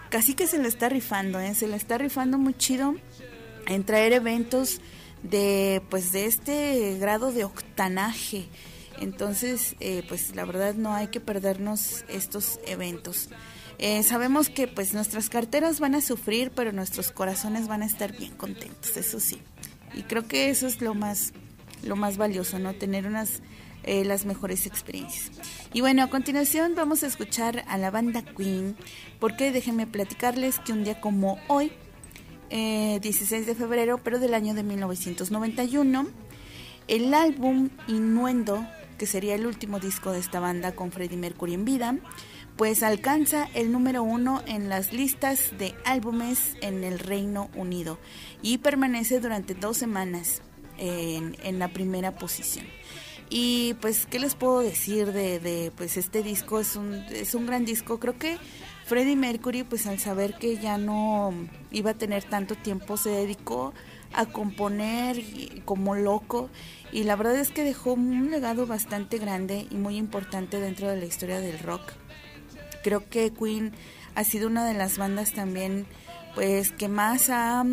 casi 0.09 0.35
que 0.35 0.47
se 0.47 0.59
le 0.59 0.69
está 0.69 0.89
rifando, 0.89 1.39
¿eh? 1.41 1.55
se 1.55 1.69
le 1.69 1.77
está 1.77 1.99
rifando 1.99 2.39
muy 2.39 2.55
chido 2.55 2.95
en 3.67 3.85
traer 3.85 4.13
eventos 4.13 4.81
de 5.23 5.83
pues 5.91 6.13
de 6.13 6.27
este 6.27 6.97
grado 6.99 7.33
de 7.33 7.45
octanaje. 7.45 8.49
Entonces, 9.01 9.77
eh, 9.81 10.05
pues 10.09 10.35
la 10.35 10.45
verdad 10.45 10.75
no 10.75 10.95
hay 10.95 11.09
que 11.09 11.21
perdernos 11.21 12.05
estos 12.09 12.59
eventos. 12.67 13.29
Eh, 13.79 14.03
sabemos 14.03 14.51
que 14.51 14.67
pues 14.67 14.93
nuestras 14.93 15.29
carteras 15.29 15.79
van 15.79 15.95
a 15.95 16.01
sufrir, 16.01 16.51
pero 16.51 16.73
nuestros 16.73 17.13
corazones 17.13 17.69
van 17.69 17.83
a 17.83 17.87
estar 17.87 18.17
bien 18.17 18.33
contentos, 18.33 18.97
eso 18.97 19.21
sí. 19.21 19.41
Y 19.95 20.03
creo 20.03 20.27
que 20.27 20.51
eso 20.51 20.67
es 20.67 20.81
lo 20.81 20.95
más, 20.95 21.33
lo 21.85 21.95
más 21.95 22.17
valioso, 22.17 22.59
¿no? 22.59 22.75
Tener 22.75 23.07
unas 23.07 23.41
eh, 23.85 24.05
las 24.05 24.27
mejores 24.27 24.67
experiencias. 24.67 25.31
Y 25.73 25.81
bueno, 25.81 26.03
a 26.03 26.11
continuación 26.11 26.75
vamos 26.75 27.03
a 27.03 27.07
escuchar 27.07 27.65
a 27.69 27.79
la 27.79 27.91
banda 27.91 28.23
Queen, 28.23 28.77
porque 29.19 29.53
déjenme 29.53 29.87
platicarles 29.87 30.59
que 30.59 30.73
un 30.73 30.85
día 30.85 31.01
como 31.01 31.39
hoy, 31.47 31.73
eh, 32.51 32.99
16 33.01 33.47
de 33.47 33.55
febrero, 33.55 33.99
pero 34.05 34.19
del 34.19 34.35
año 34.35 34.53
de 34.53 34.63
1991, 34.63 36.07
el 36.89 37.15
álbum 37.15 37.71
Innuendo, 37.87 38.67
que 38.99 39.07
sería 39.07 39.35
el 39.35 39.47
último 39.47 39.81
disco 39.81 40.13
de 40.13 40.19
esta 40.19 40.41
banda 40.41 40.73
con 40.75 40.93
Freddie 40.93 41.17
Mercury 41.17 41.55
en 41.55 41.65
vida, 41.65 41.97
pues 42.57 42.83
alcanza 42.83 43.49
el 43.55 43.71
número 43.71 44.03
uno 44.03 44.43
en 44.47 44.69
las 44.69 44.93
listas 44.93 45.57
de 45.59 45.75
álbumes 45.85 46.57
en 46.61 46.83
el 46.83 46.99
Reino 46.99 47.49
Unido 47.55 47.99
y 48.43 48.59
permanece 48.59 49.21
durante 49.21 49.55
dos 49.55 49.77
semanas 49.77 50.43
en, 50.77 51.59
la 51.59 51.69
primera 51.69 52.13
posición. 52.13 52.67
Y 53.31 53.75
pues, 53.81 54.07
¿qué 54.07 54.19
les 54.19 54.35
puedo 54.35 54.61
decir 54.61 55.13
de, 55.13 55.39
de, 55.39 55.73
pues 55.77 55.97
este 55.97 56.23
disco? 56.23 56.59
Es 56.59 56.77
un, 56.77 56.95
es 56.95 57.35
un 57.35 57.47
gran 57.47 57.65
disco. 57.65 58.01
Creo 58.01 58.19
que 58.19 58.39
Freddie 58.87 59.17
Mercury, 59.17 59.65
pues 59.65 59.87
al 59.87 59.99
saber 59.99 60.35
que 60.35 60.57
ya 60.57 60.79
no 60.79 61.33
iba 61.71 61.91
a 61.91 61.95
tener 61.95 62.25
tanto 62.25 62.55
tiempo, 62.55 62.97
se 62.97 63.11
dedicó 63.11 63.75
a 64.13 64.27
componer 64.27 65.23
como 65.65 65.95
loco. 65.95 66.51
Y 66.93 67.05
la 67.05 67.17
verdad 67.17 67.37
es 67.37 67.51
que 67.51 67.65
dejó 67.65 67.95
un 67.95 68.31
legado 68.31 68.67
bastante 68.67 69.19
grande 69.19 69.67
y 69.71 69.77
muy 69.77 69.97
importante 69.97 70.61
dentro 70.61 70.89
de 70.89 70.97
la 70.97 71.05
historia 71.05 71.41
del 71.41 71.59
rock. 71.59 71.93
Creo 72.83 73.09
que 73.09 73.33
Queen 73.33 73.73
ha 74.15 74.25
sido 74.25 74.49
una 74.49 74.67
de 74.67 74.75
las 74.75 74.99
bandas 74.99 75.33
también, 75.33 75.87
pues, 76.35 76.73
que 76.73 76.89
más 76.89 77.31
ha... 77.31 77.65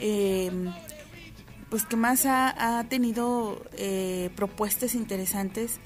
eh, 0.00 0.50
pues 1.70 1.86
que 1.86 1.96
más 1.96 2.24
ha, 2.24 2.78
ha 2.78 2.84
tenido 2.84 3.60
eh, 3.76 4.30
propuestas 4.36 4.94
interesantes 4.94 5.80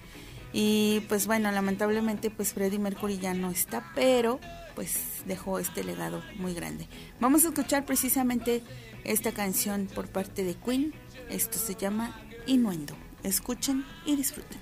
y 0.52 1.02
pues 1.08 1.26
bueno 1.26 1.50
lamentablemente 1.50 2.28
pues 2.30 2.52
Freddie 2.52 2.78
Mercury 2.78 3.18
ya 3.18 3.32
no 3.32 3.50
está 3.50 3.90
pero 3.94 4.38
pues 4.74 5.22
dejó 5.24 5.58
este 5.58 5.84
legado 5.84 6.22
muy 6.36 6.52
grande 6.52 6.86
vamos 7.20 7.44
a 7.46 7.48
escuchar 7.48 7.86
precisamente 7.86 8.62
esta 9.08 9.32
canción 9.32 9.88
por 9.94 10.08
parte 10.08 10.44
de 10.44 10.54
Queen. 10.54 10.94
Esto 11.30 11.58
se 11.58 11.74
llama 11.74 12.14
Innuendo. 12.46 12.94
Escuchen 13.22 13.84
y 14.04 14.16
disfruten 14.16 14.60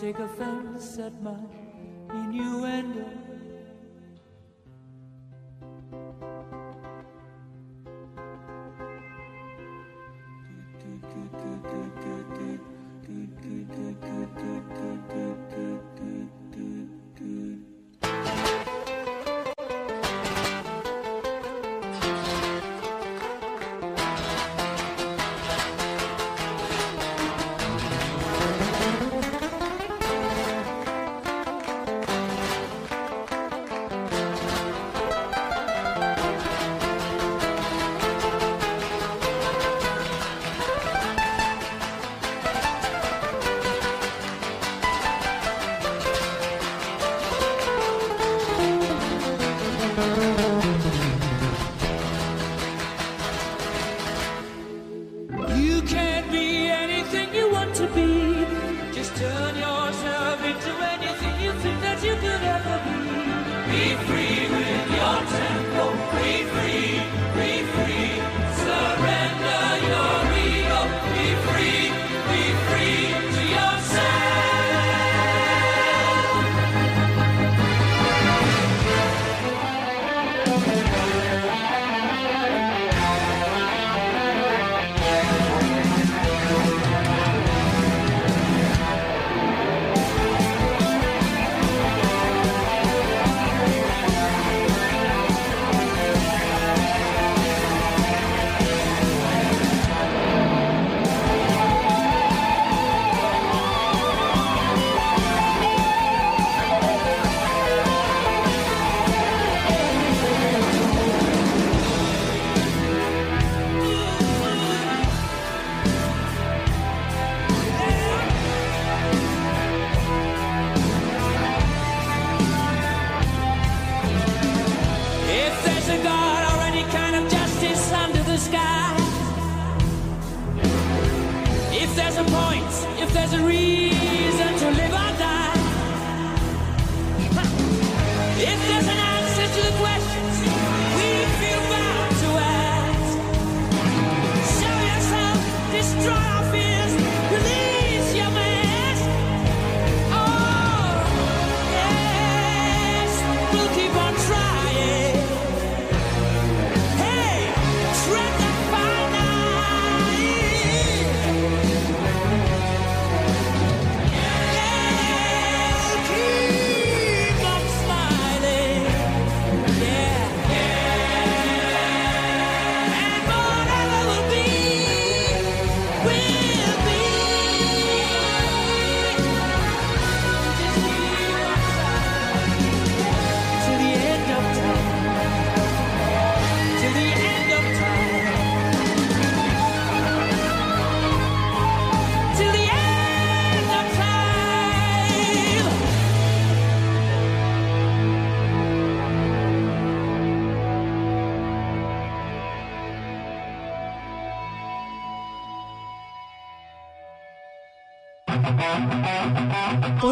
take 0.00 0.18
offense 0.18 0.98
at 0.98 1.22
my 1.22 1.34
innuendo. 2.12 3.06
Do, 10.78 11.00
do, 11.00 11.20
do, 11.32 11.66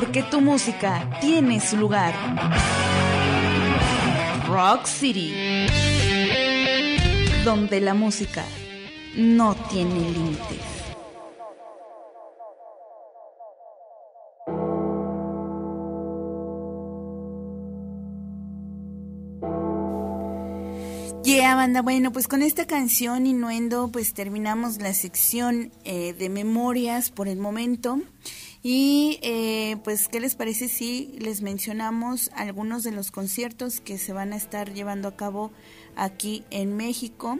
Porque 0.04 0.22
tu 0.22 0.42
música 0.42 1.08
tiene 1.18 1.60
su 1.60 1.78
lugar. 1.78 2.12
Rock 4.46 4.84
City. 4.84 5.32
Donde 7.42 7.80
la 7.80 7.94
música 7.94 8.44
no 9.16 9.54
tiene 9.70 9.94
límites. 9.94 10.74
Yeah, 21.24 21.54
banda. 21.54 21.80
Bueno, 21.80 22.12
pues 22.12 22.28
con 22.28 22.42
esta 22.42 22.66
canción 22.66 23.26
Innuendo, 23.26 23.88
pues 23.90 24.12
terminamos 24.12 24.76
la 24.82 24.92
sección 24.92 25.72
eh, 25.84 26.12
de 26.12 26.28
memorias 26.28 27.10
por 27.10 27.26
el 27.26 27.38
momento. 27.38 28.02
Y 28.66 29.18
eh, 29.20 29.76
pues, 29.84 30.08
¿qué 30.08 30.20
les 30.20 30.36
parece 30.36 30.68
si 30.68 31.12
les 31.18 31.42
mencionamos 31.42 32.30
algunos 32.34 32.82
de 32.82 32.92
los 32.92 33.10
conciertos 33.10 33.78
que 33.80 33.98
se 33.98 34.14
van 34.14 34.32
a 34.32 34.36
estar 34.36 34.72
llevando 34.72 35.06
a 35.06 35.16
cabo 35.16 35.52
aquí 35.96 36.44
en 36.50 36.74
México? 36.74 37.38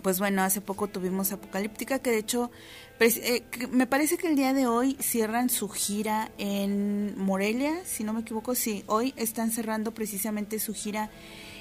Pues 0.00 0.20
bueno, 0.20 0.42
hace 0.42 0.60
poco 0.60 0.86
tuvimos 0.86 1.32
Apocalíptica, 1.32 1.98
que 1.98 2.12
de 2.12 2.18
hecho 2.18 2.52
pues, 2.98 3.16
eh, 3.16 3.42
me 3.72 3.88
parece 3.88 4.16
que 4.16 4.28
el 4.28 4.36
día 4.36 4.54
de 4.54 4.68
hoy 4.68 4.96
cierran 5.00 5.50
su 5.50 5.68
gira 5.68 6.30
en 6.38 7.18
Morelia, 7.18 7.74
si 7.84 8.04
no 8.04 8.12
me 8.12 8.20
equivoco, 8.20 8.54
sí, 8.54 8.84
hoy 8.86 9.14
están 9.16 9.50
cerrando 9.50 9.92
precisamente 9.92 10.60
su 10.60 10.72
gira 10.72 11.10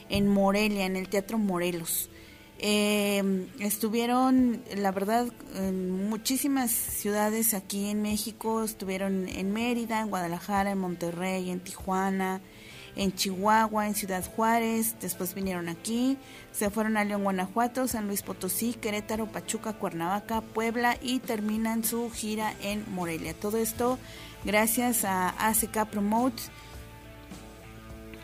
en 0.09 0.27
Morelia, 0.27 0.85
en 0.85 0.97
el 0.97 1.09
Teatro 1.09 1.39
Morelos. 1.39 2.11
Eh, 2.59 3.47
estuvieron, 3.59 4.63
la 4.75 4.91
verdad, 4.91 5.27
en 5.55 6.09
muchísimas 6.09 6.71
ciudades 6.71 7.53
aquí 7.53 7.89
en 7.89 8.01
México, 8.01 8.63
estuvieron 8.63 9.27
en 9.27 9.51
Mérida, 9.53 10.01
en 10.01 10.09
Guadalajara, 10.09 10.71
en 10.71 10.79
Monterrey, 10.79 11.51
en 11.51 11.59
Tijuana, 11.59 12.41
en 12.95 13.13
Chihuahua, 13.13 13.87
en 13.87 13.93
Ciudad 13.93 14.25
Juárez, 14.35 14.95
después 14.99 15.35
vinieron 15.35 15.69
aquí, 15.69 16.17
se 16.51 16.71
fueron 16.71 16.97
a 16.97 17.03
León, 17.03 17.23
Guanajuato, 17.23 17.87
San 17.87 18.07
Luis 18.07 18.23
Potosí, 18.23 18.73
Querétaro, 18.73 19.27
Pachuca, 19.27 19.73
Cuernavaca, 19.73 20.41
Puebla 20.41 20.97
y 20.99 21.19
terminan 21.19 21.83
su 21.83 22.09
gira 22.09 22.53
en 22.63 22.83
Morelia. 22.91 23.35
Todo 23.35 23.57
esto 23.57 23.99
gracias 24.43 25.05
a 25.05 25.29
ACK 25.47 25.85
Promote 25.91 26.41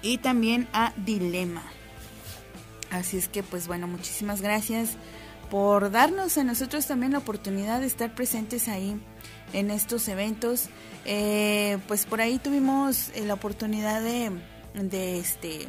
y 0.02 0.18
también 0.18 0.68
a 0.74 0.92
Dilema. 0.98 1.64
Así 2.94 3.18
es 3.18 3.28
que 3.28 3.42
pues 3.42 3.68
bueno, 3.68 3.88
muchísimas 3.88 4.42
gracias 4.42 4.92
por 5.50 5.90
darnos 5.90 6.38
a 6.38 6.44
nosotros 6.44 6.86
también 6.86 7.12
la 7.12 7.18
oportunidad 7.18 7.80
de 7.80 7.88
estar 7.88 8.14
presentes 8.14 8.68
ahí 8.68 9.02
en 9.52 9.72
estos 9.72 10.08
eventos. 10.08 10.70
Eh, 11.06 11.80
pues 11.88 12.06
por 12.06 12.22
ahí 12.22 12.38
tuvimos 12.38 13.10
eh, 13.16 13.26
la 13.26 13.34
oportunidad 13.34 14.02
de, 14.02 14.32
este, 15.18 15.68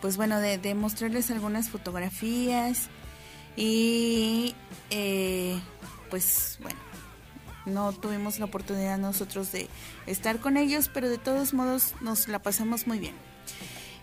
pues 0.00 0.16
bueno, 0.16 0.40
de, 0.40 0.58
de 0.58 0.74
mostrarles 0.74 1.30
algunas 1.30 1.70
fotografías 1.70 2.88
y 3.56 4.56
eh, 4.90 5.56
pues 6.10 6.58
bueno, 6.62 6.80
no 7.64 7.92
tuvimos 7.92 8.40
la 8.40 8.46
oportunidad 8.46 8.98
nosotros 8.98 9.52
de 9.52 9.68
estar 10.06 10.40
con 10.40 10.56
ellos, 10.56 10.90
pero 10.92 11.08
de 11.08 11.18
todos 11.18 11.54
modos 11.54 11.94
nos 12.00 12.26
la 12.26 12.40
pasamos 12.40 12.88
muy 12.88 12.98
bien. 12.98 13.14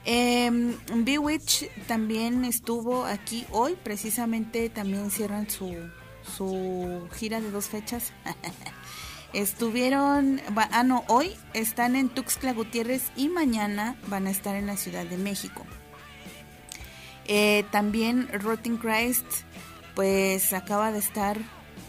Eh, 0.09 0.49
Bewitch 0.95 1.69
también 1.85 2.45
estuvo 2.45 3.03
aquí 3.03 3.45
hoy, 3.51 3.75
precisamente 3.83 4.69
también 4.69 5.11
cierran 5.11 5.49
su, 5.49 5.75
su 6.37 7.09
gira 7.13 7.41
de 7.41 7.51
dos 7.51 7.67
fechas. 7.67 8.13
Estuvieron, 9.33 10.41
ah 10.55 10.83
no, 10.83 11.03
hoy 11.09 11.35
están 11.53 11.97
en 11.97 12.07
Tuxtla 12.07 12.53
Gutiérrez 12.53 13.11
y 13.17 13.27
mañana 13.27 13.97
van 14.07 14.27
a 14.27 14.31
estar 14.31 14.55
en 14.55 14.67
la 14.67 14.77
Ciudad 14.77 15.05
de 15.05 15.17
México. 15.17 15.65
Eh, 17.25 17.65
también 17.71 18.29
Rotting 18.31 18.77
Christ, 18.77 19.25
pues 19.93 20.53
acaba 20.53 20.93
de 20.93 20.99
estar 20.99 21.37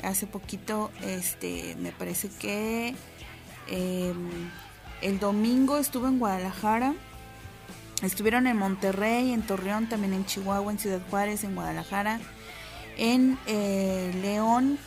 hace 0.02 0.26
poquito, 0.26 0.90
este, 1.04 1.76
me 1.78 1.92
parece 1.92 2.30
que 2.30 2.96
eh, 3.68 4.12
el 5.02 5.20
domingo 5.20 5.76
estuvo 5.78 6.08
en 6.08 6.18
Guadalajara. 6.18 6.94
Estuvieron 8.02 8.46
en 8.46 8.56
Monterrey, 8.56 9.32
en 9.32 9.42
Torreón, 9.42 9.88
también 9.88 10.12
en 10.12 10.24
Chihuahua, 10.24 10.70
en 10.70 10.78
Ciudad 10.78 11.00
Juárez, 11.10 11.42
en 11.42 11.54
Guadalajara, 11.54 12.20
en 12.96 13.38
eh, 13.46 14.12
León, 14.22 14.78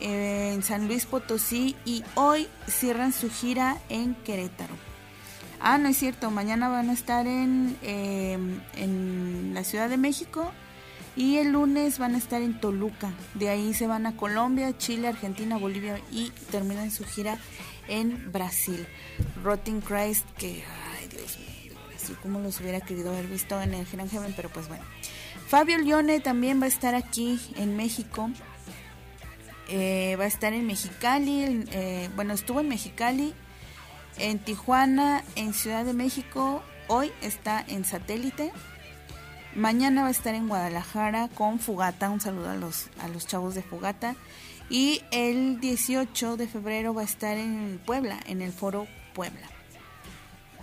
eh, 0.00 0.52
en 0.54 0.62
San 0.62 0.86
Luis 0.86 1.06
Potosí 1.06 1.76
y 1.84 2.04
hoy 2.14 2.48
cierran 2.66 3.12
su 3.12 3.30
gira 3.30 3.78
en 3.88 4.14
Querétaro. 4.14 4.74
Ah, 5.60 5.78
no 5.78 5.88
es 5.88 5.96
cierto, 5.98 6.30
mañana 6.30 6.68
van 6.68 6.90
a 6.90 6.94
estar 6.94 7.26
en, 7.26 7.76
eh, 7.82 8.38
en 8.76 9.52
la 9.54 9.64
Ciudad 9.64 9.88
de 9.88 9.98
México 9.98 10.52
y 11.16 11.36
el 11.36 11.52
lunes 11.52 11.98
van 11.98 12.14
a 12.14 12.18
estar 12.18 12.40
en 12.40 12.60
Toluca. 12.60 13.12
De 13.34 13.50
ahí 13.50 13.74
se 13.74 13.86
van 13.86 14.06
a 14.06 14.16
Colombia, 14.16 14.76
Chile, 14.78 15.08
Argentina, 15.08 15.58
Bolivia 15.58 16.00
y 16.10 16.30
terminan 16.50 16.90
su 16.90 17.04
gira 17.04 17.38
en 17.88 18.32
Brasil. 18.32 18.86
Rotting 19.42 19.82
Christ, 19.82 20.26
que, 20.38 20.64
ay 20.98 21.08
Dios 21.08 21.38
mío, 21.38 21.59
así 22.10 22.20
como 22.22 22.40
los 22.40 22.60
hubiera 22.60 22.80
querido 22.80 23.10
haber 23.10 23.26
visto 23.26 23.60
en 23.60 23.74
el 23.74 23.86
Gran 23.86 24.08
Heaven, 24.08 24.32
pero 24.34 24.48
pues 24.48 24.68
bueno. 24.68 24.82
Fabio 25.46 25.78
Lione 25.78 26.20
también 26.20 26.60
va 26.60 26.64
a 26.64 26.68
estar 26.68 26.94
aquí 26.94 27.40
en 27.56 27.76
México. 27.76 28.30
Eh, 29.68 30.16
va 30.18 30.24
a 30.24 30.26
estar 30.26 30.52
en 30.52 30.66
Mexicali, 30.66 31.64
eh, 31.70 32.08
bueno, 32.16 32.34
estuvo 32.34 32.58
en 32.58 32.68
Mexicali, 32.68 33.32
en 34.18 34.40
Tijuana, 34.40 35.22
en 35.36 35.54
Ciudad 35.54 35.84
de 35.84 35.92
México, 35.92 36.64
hoy 36.88 37.12
está 37.22 37.64
en 37.68 37.84
satélite. 37.84 38.50
Mañana 39.54 40.02
va 40.02 40.08
a 40.08 40.10
estar 40.10 40.34
en 40.34 40.48
Guadalajara 40.48 41.28
con 41.28 41.60
Fugata, 41.60 42.10
un 42.10 42.20
saludo 42.20 42.50
a 42.50 42.56
los, 42.56 42.88
a 42.98 43.06
los 43.06 43.28
chavos 43.28 43.54
de 43.54 43.62
Fugata. 43.62 44.16
Y 44.68 45.02
el 45.12 45.60
18 45.60 46.36
de 46.36 46.48
febrero 46.48 46.92
va 46.92 47.02
a 47.02 47.04
estar 47.04 47.36
en 47.36 47.80
Puebla, 47.86 48.18
en 48.26 48.42
el 48.42 48.52
foro 48.52 48.88
Puebla. 49.14 49.59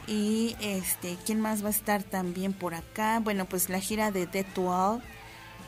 Y 0.08 0.56
este, 0.62 1.18
¿quién 1.26 1.42
más 1.42 1.64
va 1.64 1.68
a 1.68 1.72
estar 1.72 2.02
también 2.02 2.54
por 2.54 2.74
acá? 2.74 3.20
Bueno, 3.20 3.46
pues 3.46 3.70
la 3.70 3.80
gira 3.80 4.12
de 4.12 4.26
Dead. 4.26 4.46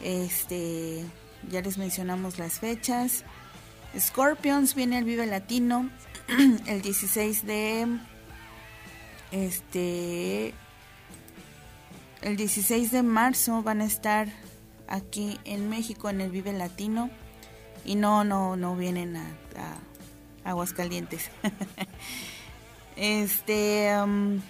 Este, 0.01 1.03
ya 1.49 1.61
les 1.61 1.77
mencionamos 1.77 2.39
las 2.39 2.59
fechas. 2.59 3.25
Scorpions 3.97 4.75
viene 4.75 4.97
al 4.97 5.03
Vive 5.03 5.25
Latino 5.25 5.89
el 6.67 6.81
16 6.81 7.45
de 7.45 7.87
este 9.31 10.53
el 12.21 12.35
16 12.35 12.91
de 12.91 13.03
marzo 13.03 13.63
van 13.63 13.81
a 13.81 13.85
estar 13.85 14.27
aquí 14.87 15.39
en 15.45 15.69
México 15.69 16.09
en 16.09 16.21
el 16.21 16.29
Vive 16.29 16.53
Latino 16.53 17.09
y 17.83 17.95
no 17.95 18.23
no 18.23 18.55
no 18.55 18.75
vienen 18.75 19.15
a 19.15 19.25
Aguascalientes. 20.43 21.31
este 22.99 23.91
um, 24.03 24.41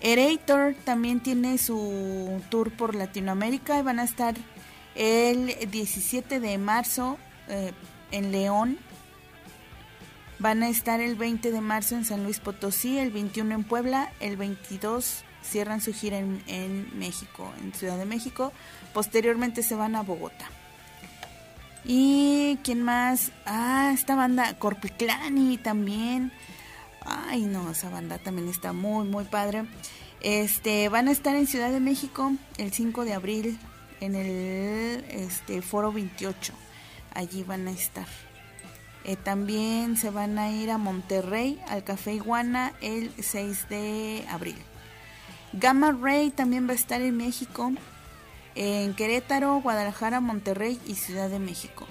Erator 0.00 0.74
también 0.84 1.20
tiene 1.20 1.58
su 1.58 2.42
tour 2.48 2.72
por 2.72 2.94
Latinoamérica 2.94 3.78
y 3.78 3.82
van 3.82 3.98
a 3.98 4.04
estar 4.04 4.34
el 4.94 5.54
17 5.70 6.40
de 6.40 6.58
marzo 6.58 7.18
eh, 7.48 7.72
en 8.10 8.32
León. 8.32 8.78
Van 10.38 10.62
a 10.62 10.68
estar 10.68 11.00
el 11.00 11.16
20 11.16 11.50
de 11.50 11.60
marzo 11.60 11.96
en 11.96 12.04
San 12.04 12.24
Luis 12.24 12.40
Potosí, 12.40 12.98
el 12.98 13.10
21 13.10 13.54
en 13.54 13.64
Puebla, 13.64 14.12
el 14.20 14.36
22 14.36 15.24
cierran 15.42 15.80
su 15.80 15.92
gira 15.92 16.18
en, 16.18 16.42
en 16.46 16.98
México, 16.98 17.52
en 17.62 17.72
Ciudad 17.72 17.98
de 17.98 18.04
México. 18.04 18.52
Posteriormente 18.92 19.62
se 19.62 19.74
van 19.74 19.96
a 19.96 20.02
Bogotá. 20.02 20.46
¿Y 21.84 22.58
quién 22.64 22.82
más? 22.82 23.32
Ah, 23.44 23.92
esta 23.94 24.16
banda 24.16 24.58
Corpiclani 24.58 25.56
también. 25.58 26.32
Ay, 27.06 27.42
no, 27.42 27.70
esa 27.70 27.88
banda 27.88 28.18
también 28.18 28.48
está 28.48 28.72
muy, 28.72 29.06
muy 29.06 29.24
padre. 29.24 29.64
Este, 30.20 30.88
van 30.88 31.06
a 31.06 31.12
estar 31.12 31.36
en 31.36 31.46
Ciudad 31.46 31.70
de 31.70 31.78
México 31.78 32.32
el 32.58 32.72
5 32.72 33.04
de 33.04 33.14
abril 33.14 33.58
en 34.00 34.16
el 34.16 35.04
este, 35.08 35.62
Foro 35.62 35.92
28. 35.92 36.52
Allí 37.14 37.44
van 37.44 37.68
a 37.68 37.70
estar. 37.70 38.06
Eh, 39.04 39.14
también 39.14 39.96
se 39.96 40.10
van 40.10 40.36
a 40.36 40.50
ir 40.50 40.68
a 40.70 40.78
Monterrey, 40.78 41.60
al 41.68 41.84
Café 41.84 42.14
Iguana, 42.14 42.72
el 42.80 43.12
6 43.22 43.68
de 43.68 44.24
abril. 44.28 44.56
Gamma 45.52 45.92
Ray 45.92 46.30
también 46.30 46.66
va 46.66 46.72
a 46.72 46.74
estar 46.74 47.00
en 47.00 47.16
México, 47.16 47.72
en 48.56 48.94
Querétaro, 48.94 49.60
Guadalajara, 49.60 50.20
Monterrey 50.20 50.80
y 50.86 50.96
Ciudad 50.96 51.30
de 51.30 51.38
México. 51.38 51.86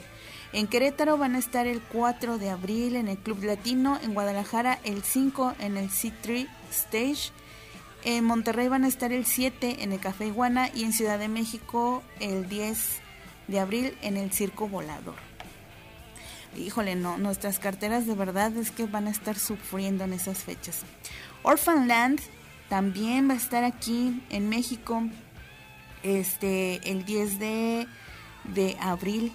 En 0.56 0.68
Querétaro 0.68 1.18
van 1.18 1.36
a 1.36 1.40
estar 1.40 1.68
el 1.68 1.82
4 1.82 2.38
de 2.38 2.50
abril 2.50 2.96
en 2.96 3.10
el 3.10 3.18
Club 3.18 3.44
Latino, 3.44 4.00
en 4.02 4.14
Guadalajara 4.14 4.80
el 4.86 5.04
5 5.04 5.54
en 5.60 5.76
el 5.76 5.90
C3 5.90 6.48
Stage, 6.72 7.34
en 8.06 8.24
Monterrey 8.24 8.70
van 8.70 8.86
a 8.86 8.88
estar 8.88 9.12
el 9.12 9.26
7 9.26 9.84
en 9.84 9.92
el 9.92 10.00
Café 10.00 10.28
Iguana 10.28 10.70
y 10.74 10.86
en 10.86 10.94
Ciudad 10.94 11.20
de 11.20 11.28
México 11.28 12.04
el 12.22 12.48
10 12.48 13.02
de 13.50 13.60
abril 13.60 13.98
en 14.02 14.16
el 14.16 14.32
Circo 14.32 14.70
Volador. 14.70 15.16
híjole, 16.56 16.96
no, 16.96 17.18
nuestras 17.18 17.60
carteras 17.60 18.08
de 18.08 18.16
verdad 18.16 18.56
es 18.56 18.72
que 18.72 18.86
van 18.86 19.08
a 19.08 19.12
estar 19.12 19.38
sufriendo 19.38 20.06
en 20.06 20.14
esas 20.14 20.38
fechas. 20.38 20.84
Orphanland 21.44 22.22
también 22.70 23.28
va 23.30 23.34
a 23.34 23.38
estar 23.38 23.66
aquí 23.66 24.24
en 24.30 24.48
México 24.48 25.04
este 26.02 26.80
el 26.90 27.04
10 27.04 27.40
de, 27.40 27.88
de 28.54 28.78
abril 28.80 29.34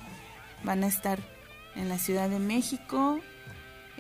van 0.64 0.84
a 0.84 0.86
estar 0.86 1.18
en 1.74 1.88
la 1.88 1.98
Ciudad 1.98 2.28
de 2.28 2.38
México 2.38 3.20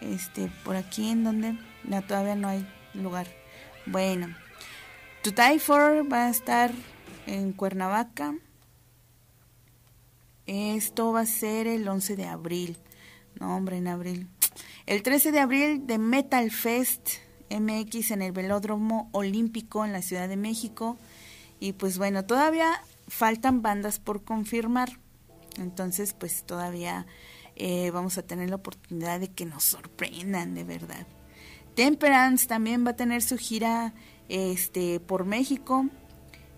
este 0.00 0.50
por 0.64 0.76
aquí 0.76 1.10
en 1.10 1.24
donde 1.24 1.56
no, 1.84 2.02
todavía 2.02 2.34
no 2.34 2.48
hay 2.48 2.66
lugar. 2.94 3.26
Bueno 3.86 4.34
To 5.22 5.32
Die 5.32 5.58
For 5.58 6.10
va 6.10 6.26
a 6.26 6.30
estar 6.30 6.72
en 7.26 7.52
Cuernavaca. 7.52 8.34
Esto 10.46 11.12
va 11.12 11.20
a 11.20 11.26
ser 11.26 11.66
el 11.66 11.86
11 11.86 12.16
de 12.16 12.24
abril. 12.26 12.78
No 13.38 13.54
hombre 13.54 13.76
en 13.76 13.86
abril. 13.86 14.28
El 14.86 15.02
13 15.02 15.30
de 15.30 15.40
abril 15.40 15.86
de 15.86 15.98
Metal 15.98 16.50
Fest 16.50 17.10
MX 17.50 18.12
en 18.12 18.22
el 18.22 18.32
Velódromo 18.32 19.10
Olímpico 19.12 19.84
en 19.84 19.92
la 19.92 20.00
Ciudad 20.00 20.26
de 20.26 20.38
México. 20.38 20.96
Y 21.58 21.74
pues 21.74 21.98
bueno, 21.98 22.24
todavía 22.24 22.82
faltan 23.06 23.60
bandas 23.60 23.98
por 23.98 24.24
confirmar. 24.24 24.98
Entonces, 25.60 26.14
pues 26.18 26.44
todavía 26.44 27.06
eh, 27.56 27.90
vamos 27.92 28.18
a 28.18 28.22
tener 28.22 28.50
la 28.50 28.56
oportunidad 28.56 29.20
de 29.20 29.28
que 29.28 29.46
nos 29.46 29.64
sorprendan 29.64 30.54
de 30.54 30.64
verdad. 30.64 31.06
Temperance 31.74 32.46
también 32.46 32.84
va 32.84 32.90
a 32.90 32.96
tener 32.96 33.22
su 33.22 33.36
gira 33.36 33.94
este, 34.28 35.00
por 35.00 35.24
México. 35.24 35.86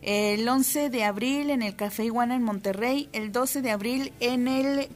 El 0.01 0.49
11 0.49 0.91
de 0.91 1.05
abril 1.05 1.51
en 1.51 1.63
el 1.63 1.77
Café 1.77 2.05
Iguana 2.05 2.35
en 2.35 2.43
Monterrey, 2.43 3.09
el 3.13 3.31
12 3.31 3.63
de 3.63 3.71
abril 3.71 4.13
en 4.19 4.49
el 4.49 4.89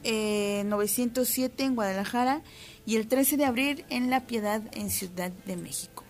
907 0.68 1.62
en 1.62 1.76
Guadalajara 1.76 2.42
y 2.86 2.96
el 2.96 3.07
13 3.07 3.36
de 3.36 3.44
abril 3.44 3.84
en 3.88 4.11
La 4.11 4.26
Piedad 4.26 4.62
en 4.72 4.90
Ciudad 4.90 5.30
de 5.30 5.57
México. 5.57 6.02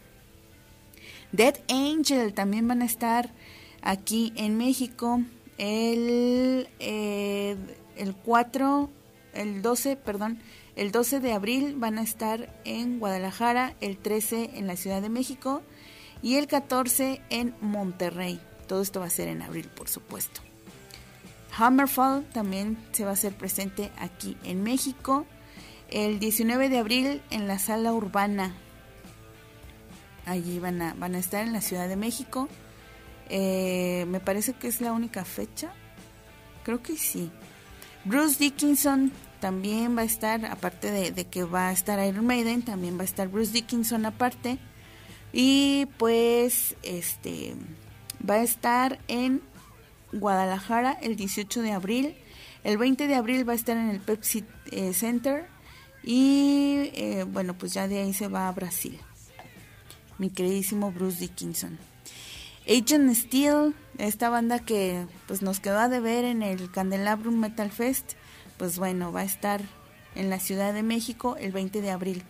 Dead 1.33 1.59
Angel 1.69 2.33
también 2.33 2.69
van 2.69 2.81
a 2.81 2.87
estar 2.87 3.31
aquí 3.83 4.33
en 4.37 4.57
México 4.57 5.21
el, 5.59 6.69
eh, 6.79 7.57
el 7.97 8.15
4, 8.15 8.91
el 9.35 9.63
12, 9.63 9.97
perdón, 9.97 10.39
el 10.77 10.93
12 10.93 11.21
de 11.21 11.33
abril 11.33 11.75
van 11.77 11.99
a 11.99 12.03
estar 12.03 12.53
en 12.65 12.99
Guadalajara, 12.99 13.75
el 13.81 13.97
13 13.99 14.51
en 14.55 14.67
la 14.67 14.77
Ciudad 14.77 15.01
de 15.01 15.09
México 15.09 15.63
y 16.23 16.37
el 16.37 16.47
14 16.47 17.23
en 17.31 17.55
Monterrey. 17.61 18.41
Todo 18.67 18.83
esto 18.83 19.01
va 19.01 19.07
a 19.07 19.11
ser 19.11 19.29
en 19.29 19.43
abril, 19.43 19.69
por 19.75 19.89
supuesto. 19.89 20.41
Hammerfall 21.57 22.25
también 22.33 22.77
se 22.93 23.05
va 23.05 23.11
a 23.11 23.15
hacer 23.15 23.35
presente 23.35 23.91
aquí 23.97 24.37
en 24.45 24.63
México. 24.63 25.25
El 25.89 26.19
19 26.19 26.69
de 26.69 26.79
abril 26.79 27.23
en 27.31 27.49
la 27.49 27.59
sala 27.59 27.93
urbana. 27.93 28.55
Allí 30.27 30.59
van 30.59 30.83
a, 30.83 30.95
van 30.95 31.15
a 31.15 31.19
estar 31.19 31.47
en 31.47 31.53
la 31.53 31.61
Ciudad 31.61 31.89
de 31.89 31.97
México. 31.97 32.49
Eh, 33.29 34.05
me 34.09 34.21
parece 34.21 34.53
que 34.53 34.69
es 34.69 34.81
la 34.81 34.93
única 34.93 35.25
fecha. 35.25 35.73
Creo 36.65 36.83
que 36.83 36.97
sí. 36.97 37.31
Bruce 38.07 38.39
Dickinson 38.39 39.11
también 39.41 39.97
va 39.97 40.03
a 40.03 40.05
estar, 40.05 40.47
aparte 40.47 40.93
de, 40.93 41.25
que 41.25 41.43
va 41.43 41.69
a 41.69 41.73
estar 41.73 41.99
Iron 42.07 42.25
Maiden, 42.25 42.63
también 42.63 42.97
va 42.97 43.03
a 43.03 43.05
estar 43.05 43.27
Bruce 43.27 43.51
Dickinson 43.51 44.07
aparte. 44.07 44.59
Y 45.33 45.87
pues 45.99 46.77
este 46.85 47.57
va 48.29 48.35
a 48.35 48.43
estar 48.43 49.01
en 49.09 49.43
Guadalajara 50.13 50.93
el 51.03 51.17
18 51.17 51.63
de 51.63 51.73
abril. 51.73 52.17
El 52.63 52.79
20 52.79 53.09
de 53.09 53.17
abril 53.17 53.47
va 53.47 53.55
a 53.55 53.57
estar 53.57 53.77
en 53.77 53.91
el 53.91 53.99
Pepsi 53.99 54.45
eh, 54.71 54.95
Center. 54.95 55.49
Y 56.05 56.91
eh, 56.95 57.25
bueno, 57.27 57.55
pues 57.59 57.75
ya 57.75 57.89
de 57.89 57.99
ahí 57.99 58.15
se 58.15 58.29
va 58.29 58.47
a 58.47 58.53
Brasil. 58.53 59.01
Mi 60.19 60.31
queridísimo 60.31 60.93
Bruce 60.93 61.19
Dickinson. 61.19 61.77
Agent 62.69 63.13
Steel, 63.15 63.75
esta 63.99 64.29
banda 64.29 64.59
que 64.59 65.07
pues 65.27 65.43
nos 65.43 65.61
quedó 65.61 65.79
a 65.79 65.89
deber 65.89 66.25
en 66.25 66.43
el 66.43 66.71
Candelabrum 66.71 67.39
Metal 67.39 67.71
Fest, 67.71 68.13
pues 68.57 68.79
bueno, 68.79 69.13
va 69.13 69.21
a 69.21 69.25
estar 69.25 69.61
en 70.15 70.31
la 70.31 70.39
Ciudad 70.39 70.73
de 70.73 70.83
México 70.83 71.37
el 71.39 71.53
20 71.53 71.81
de 71.81 71.91
abril. 71.91 72.23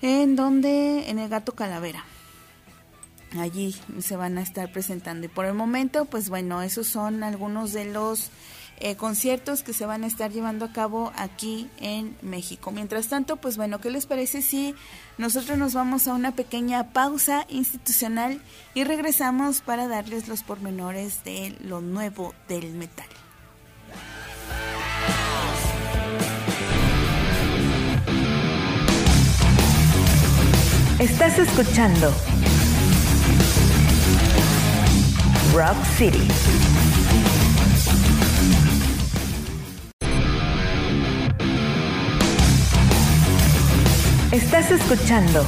En 0.00 0.36
donde, 0.36 1.10
en 1.10 1.18
el 1.18 1.28
Gato 1.28 1.54
Calavera. 1.54 2.04
Allí 3.38 3.74
se 4.00 4.16
van 4.16 4.36
a 4.36 4.42
estar 4.42 4.70
presentando. 4.72 5.26
Y 5.26 5.28
por 5.28 5.46
el 5.46 5.54
momento, 5.54 6.04
pues 6.04 6.28
bueno, 6.28 6.62
esos 6.62 6.86
son 6.86 7.22
algunos 7.22 7.72
de 7.72 7.86
los 7.86 8.30
eh, 8.84 8.96
conciertos 8.96 9.62
que 9.62 9.72
se 9.72 9.86
van 9.86 10.02
a 10.02 10.08
estar 10.08 10.32
llevando 10.32 10.64
a 10.64 10.72
cabo 10.72 11.12
aquí 11.16 11.70
en 11.78 12.16
México. 12.20 12.72
Mientras 12.72 13.06
tanto, 13.06 13.36
pues 13.36 13.56
bueno, 13.56 13.80
¿qué 13.80 13.90
les 13.90 14.06
parece 14.06 14.42
si 14.42 14.74
nosotros 15.18 15.56
nos 15.56 15.72
vamos 15.72 16.08
a 16.08 16.14
una 16.14 16.32
pequeña 16.32 16.92
pausa 16.92 17.46
institucional 17.48 18.42
y 18.74 18.82
regresamos 18.82 19.60
para 19.60 19.86
darles 19.86 20.26
los 20.26 20.42
pormenores 20.42 21.22
de 21.22 21.56
lo 21.60 21.80
nuevo 21.80 22.34
del 22.48 22.72
metal? 22.72 23.06
Estás 30.98 31.38
escuchando 31.38 32.12
Rock 35.54 35.76
City. 35.96 36.26
Estás 44.32 44.70
escuchando 44.70 45.46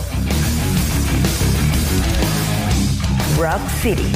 Rock 3.38 3.62
City. 3.80 4.12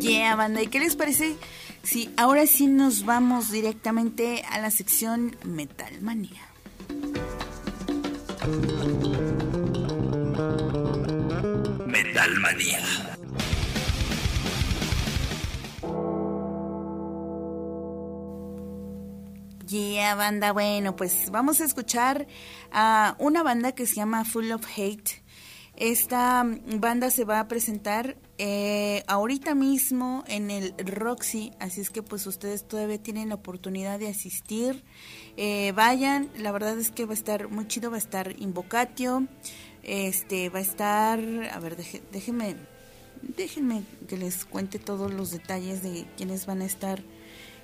Yeah, 0.00 0.34
banda, 0.34 0.62
¿y 0.62 0.66
qué 0.66 0.80
les 0.80 0.96
parece 0.96 1.36
si 1.84 2.12
ahora 2.16 2.44
sí 2.48 2.66
nos 2.66 3.04
vamos 3.04 3.52
directamente 3.52 4.42
a 4.50 4.58
la 4.60 4.72
sección 4.72 5.36
Metal 5.44 6.00
Manía? 6.02 6.42
Yeah, 19.70 20.16
banda, 20.16 20.50
bueno, 20.50 20.96
pues 20.96 21.30
vamos 21.30 21.60
a 21.60 21.64
escuchar 21.64 22.26
a 22.72 23.14
una 23.20 23.44
banda 23.44 23.70
que 23.70 23.86
se 23.86 23.94
llama 23.94 24.24
Full 24.24 24.50
of 24.50 24.66
Hate. 24.76 25.22
Esta 25.76 26.44
banda 26.44 27.08
se 27.12 27.24
va 27.24 27.38
a 27.38 27.46
presentar 27.46 28.16
eh, 28.38 29.04
ahorita 29.06 29.54
mismo 29.54 30.24
en 30.26 30.50
el 30.50 30.74
Roxy, 30.76 31.52
así 31.60 31.82
es 31.82 31.90
que 31.90 32.02
pues 32.02 32.26
ustedes 32.26 32.66
todavía 32.66 33.00
tienen 33.00 33.28
la 33.28 33.36
oportunidad 33.36 34.00
de 34.00 34.08
asistir. 34.08 34.82
Eh, 35.36 35.70
vayan, 35.76 36.30
la 36.36 36.50
verdad 36.50 36.76
es 36.76 36.90
que 36.90 37.04
va 37.04 37.12
a 37.12 37.14
estar 37.14 37.48
muy 37.48 37.68
chido, 37.68 37.92
va 37.92 37.96
a 37.96 38.00
estar 38.00 38.34
Invocatio, 38.40 39.28
este, 39.84 40.48
va 40.48 40.58
a 40.58 40.62
estar, 40.62 41.20
a 41.20 41.60
ver, 41.60 41.76
déjenme, 42.10 42.56
déjenme 43.22 43.84
que 44.08 44.16
les 44.16 44.44
cuente 44.44 44.80
todos 44.80 45.14
los 45.14 45.30
detalles 45.30 45.84
de 45.84 46.08
quiénes 46.16 46.46
van 46.46 46.62
a 46.62 46.64
estar 46.64 47.04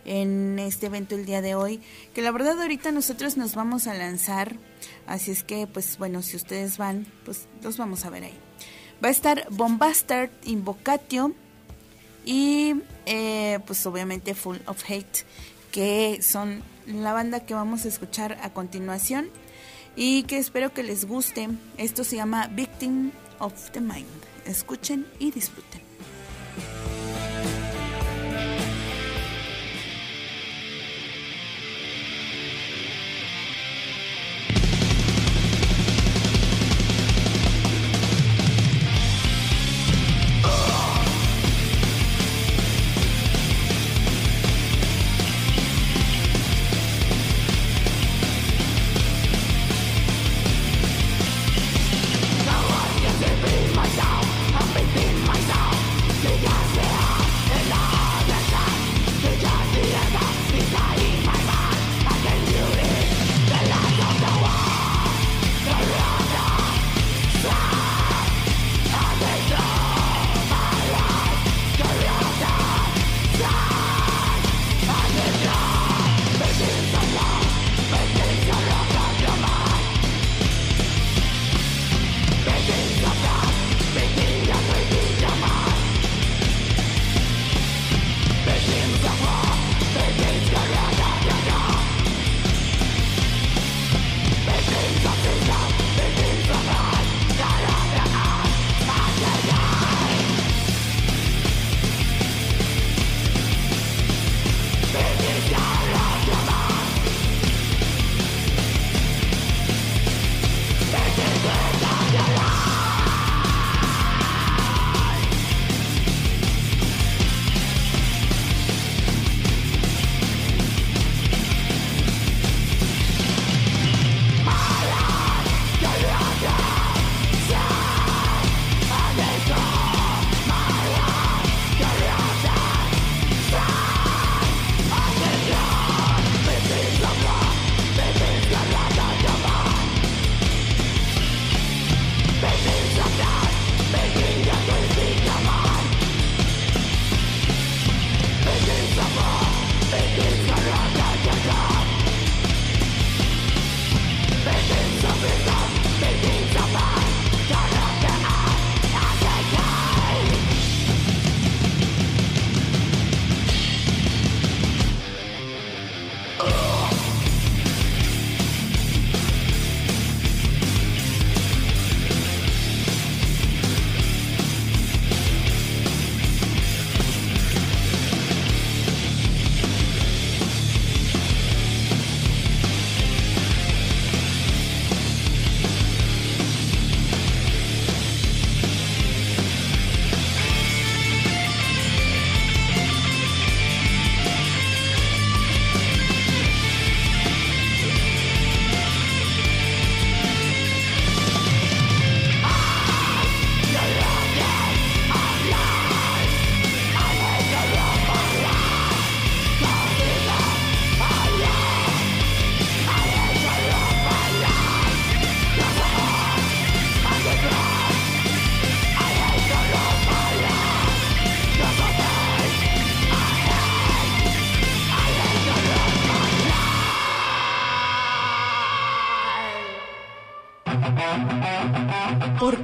en 0.07 0.59
este 0.59 0.87
evento 0.87 1.15
el 1.15 1.27
día 1.27 1.43
de 1.43 1.55
hoy, 1.55 1.81
que 2.15 2.23
la 2.23 2.31
verdad 2.31 2.61
ahorita 2.61 2.93
nosotros 2.93 3.37
nos 3.37 3.55
vamos 3.55 3.87
a 3.87 3.95
lanzar, 3.95 4.57
así 5.07 5.33
es 5.33 5.43
que 5.43 5.67
pues 5.67 5.99
bueno, 5.99 6.23
si 6.23 6.37
ustedes 6.37 6.79
van, 6.79 7.07
pues 7.25 7.47
los 7.63 7.77
vamos 7.77 8.05
a 8.05 8.11
ver 8.11 8.25
ahí. 8.25 8.39
Va 9.05 9.09
a 9.09 9.11
estar 9.13 9.47
Bombastard 9.51 10.31
Invocatio 10.45 11.35
y 12.25 12.77
eh, 13.05 13.59
pues 13.67 13.85
obviamente 13.85 14.35
Full 14.35 14.59
of 14.67 14.83
Hate, 14.89 15.25
que 15.71 16.23
son 16.23 16.63
la 16.87 17.13
banda 17.13 17.45
que 17.45 17.55
vamos 17.55 17.85
a 17.85 17.89
escuchar 17.89 18.39
a 18.43 18.53
continuación 18.53 19.29
y 19.97 20.23
que 20.23 20.39
espero 20.39 20.73
que 20.73 20.83
les 20.83 21.05
guste. 21.05 21.49
Esto 21.79 22.05
se 22.05 22.17
llama 22.17 22.49
Victim 22.49 23.11
of 23.39 23.71
the 23.73 23.81
Mind. 23.81 24.07
Escuchen 24.47 25.07
y 25.19 25.31
disfruten. 25.31 25.86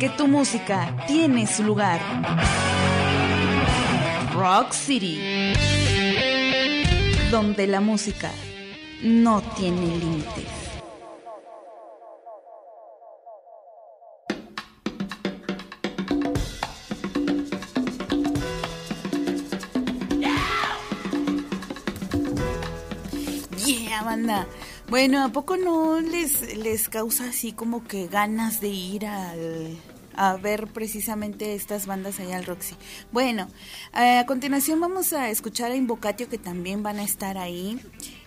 Porque 0.02 0.16
tu 0.16 0.26
música 0.26 0.96
tiene 1.06 1.46
su 1.46 1.62
lugar. 1.62 2.00
Rock 4.34 4.72
City. 4.72 5.54
Donde 7.30 7.68
la 7.68 7.80
música 7.80 8.32
no 9.04 9.40
tiene 9.54 9.86
límites. 9.98 10.48
Banda. 24.04 24.48
Bueno, 24.88 25.24
¿a 25.24 25.28
poco 25.28 25.56
no 25.56 26.00
les, 26.00 26.56
les 26.56 26.88
causa 26.88 27.26
así 27.26 27.52
como 27.52 27.84
que 27.84 28.08
ganas 28.08 28.60
de 28.60 28.68
ir 28.68 29.06
al, 29.06 29.78
a 30.14 30.36
ver 30.36 30.68
precisamente 30.68 31.54
estas 31.54 31.86
bandas 31.86 32.20
allá 32.20 32.36
al 32.36 32.44
Roxy? 32.44 32.74
Bueno, 33.12 33.48
eh, 33.94 34.18
a 34.18 34.26
continuación 34.26 34.80
vamos 34.80 35.12
a 35.12 35.30
escuchar 35.30 35.70
a 35.70 35.76
Invocatio 35.76 36.28
que 36.28 36.38
también 36.38 36.82
van 36.82 36.98
a 36.98 37.04
estar 37.04 37.38
ahí 37.38 37.80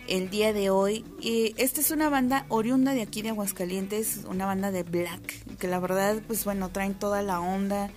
el 0.07 0.29
día 0.29 0.53
de 0.53 0.69
hoy. 0.69 1.05
Y 1.19 1.53
esta 1.57 1.81
es 1.81 1.91
una 1.91 2.09
banda 2.09 2.45
oriunda 2.49 2.93
de 2.93 3.01
aquí 3.01 3.21
de 3.21 3.29
Aguascalientes, 3.29 4.21
una 4.27 4.45
banda 4.45 4.71
de 4.71 4.83
black, 4.83 5.57
que 5.57 5.67
la 5.67 5.79
verdad, 5.79 6.21
pues 6.27 6.45
bueno, 6.45 6.69
traen 6.69 6.93
toda 6.93 7.21
la 7.21 7.39
onda. 7.39 7.89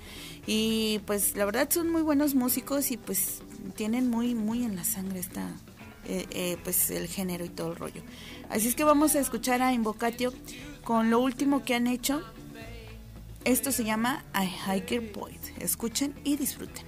Y 0.47 1.01
pues 1.07 1.37
la 1.37 1.45
verdad 1.45 1.69
son 1.71 1.91
muy 1.91 2.03
buenos 2.03 2.35
músicos 2.35 2.91
y 2.91 2.97
pues 2.97 3.43
tienen 3.77 4.09
muy, 4.09 4.35
muy 4.35 4.65
en 4.65 4.77
la 4.77 4.85
sangre 4.85 5.21
esta, 5.21 5.47
eh, 6.07 6.27
eh, 6.31 6.57
pues 6.65 6.91
el 6.91 7.07
género 7.07 7.45
y 7.45 7.51
todo 7.51 7.73
el 7.73 7.77
rollo. 7.77 8.03
Así 8.49 8.69
es 8.69 8.75
que 8.75 8.85
vamos 8.85 9.15
a 9.15 9.21
escuchar 9.21 9.61
a 9.61 9.75
Invocatio 9.75 10.33
con 10.85 11.11
lo 11.11 11.21
último 11.21 11.65
que 11.65 11.75
han 11.75 11.87
hecho. 11.87 12.23
Esto 13.45 13.73
se 13.73 13.85
llama 13.85 14.25
A 14.33 14.45
Hiker 14.45 15.13
Point. 15.13 15.41
Escuchen 15.59 16.15
y 16.25 16.37
disfruten. 16.37 16.85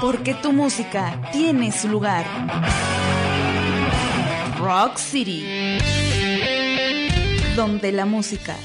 Porque 0.00 0.34
tu 0.34 0.52
música 0.52 1.20
tiene 1.32 1.72
su 1.72 1.88
lugar. 1.88 2.24
Rock 4.58 4.96
City. 4.96 5.78
Donde 7.54 7.92
la 7.92 8.04
música 8.04 8.56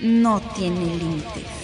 no 0.00 0.40
tiene 0.54 0.96
límites. 0.96 1.60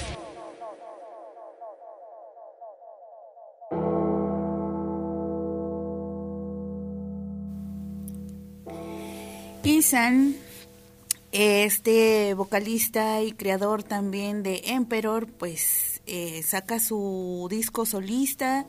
Este 11.32 12.34
vocalista 12.34 13.22
y 13.22 13.32
creador 13.32 13.82
también 13.82 14.42
de 14.42 14.62
Emperor, 14.66 15.26
pues 15.26 16.02
eh, 16.06 16.42
saca 16.42 16.80
su 16.80 17.46
disco 17.50 17.84
solista 17.86 18.66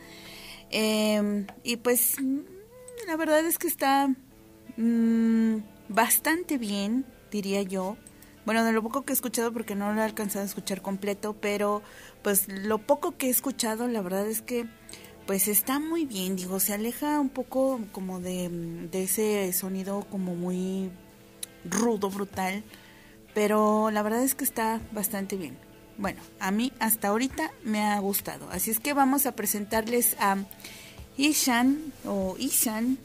eh, 0.69 1.45
y 1.63 1.77
pues 1.77 2.15
la 3.07 3.15
verdad 3.15 3.45
es 3.45 3.57
que 3.57 3.67
está 3.67 4.09
mm, 4.75 5.57
bastante 5.89 6.57
bien, 6.57 7.05
diría 7.31 7.61
yo. 7.61 7.97
Bueno, 8.45 8.63
de 8.63 8.71
lo 8.71 8.81
poco 8.81 9.03
que 9.03 9.11
he 9.11 9.15
escuchado, 9.15 9.51
porque 9.51 9.75
no 9.75 9.93
lo 9.93 9.99
he 9.99 10.03
alcanzado 10.03 10.43
a 10.43 10.47
escuchar 10.47 10.81
completo, 10.81 11.35
pero 11.39 11.81
pues 12.21 12.47
lo 12.47 12.77
poco 12.77 13.17
que 13.17 13.27
he 13.27 13.29
escuchado, 13.29 13.87
la 13.87 14.01
verdad 14.01 14.27
es 14.27 14.41
que 14.41 14.65
pues 15.25 15.49
está 15.49 15.79
muy 15.79 16.05
bien, 16.05 16.37
digo, 16.37 16.61
se 16.61 16.73
aleja 16.73 17.19
un 17.19 17.27
poco 17.27 17.81
como 17.91 18.21
de, 18.21 18.47
de 18.89 19.03
ese 19.03 19.51
sonido 19.51 20.05
como 20.09 20.35
muy 20.35 20.89
rudo, 21.69 22.09
brutal, 22.09 22.63
pero 23.33 23.91
la 23.91 24.01
verdad 24.01 24.23
es 24.23 24.35
que 24.35 24.43
está 24.43 24.81
bastante 24.91 25.35
bien. 25.35 25.57
Bueno, 25.97 26.21
a 26.39 26.51
mí 26.51 26.71
hasta 26.79 27.07
ahorita 27.07 27.51
me 27.63 27.83
ha 27.83 27.99
gustado, 27.99 28.49
así 28.51 28.71
es 28.71 28.79
que 28.79 28.93
vamos 28.93 29.25
a 29.25 29.31
presentarles 29.31 30.15
a 30.19 30.37
Ishan 31.17 31.91
o 32.05 32.35
Ishan 32.37 32.99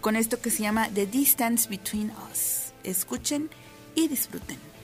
con 0.00 0.16
esto 0.16 0.40
que 0.40 0.50
se 0.50 0.62
llama 0.62 0.88
The 0.94 1.06
Distance 1.06 1.68
Between 1.68 2.12
Us. 2.30 2.72
Escuchen 2.84 3.50
y 3.94 4.08
disfruten. 4.08 4.75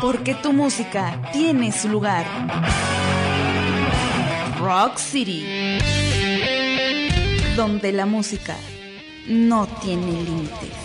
Porque 0.00 0.34
tu 0.34 0.52
música 0.52 1.20
tiene 1.32 1.72
su 1.72 1.88
lugar. 1.88 2.24
Rock 4.58 4.96
City. 4.96 5.44
Donde 7.56 7.92
la 7.92 8.06
música 8.06 8.56
no 9.28 9.66
tiene 9.66 10.22
límites. 10.22 10.82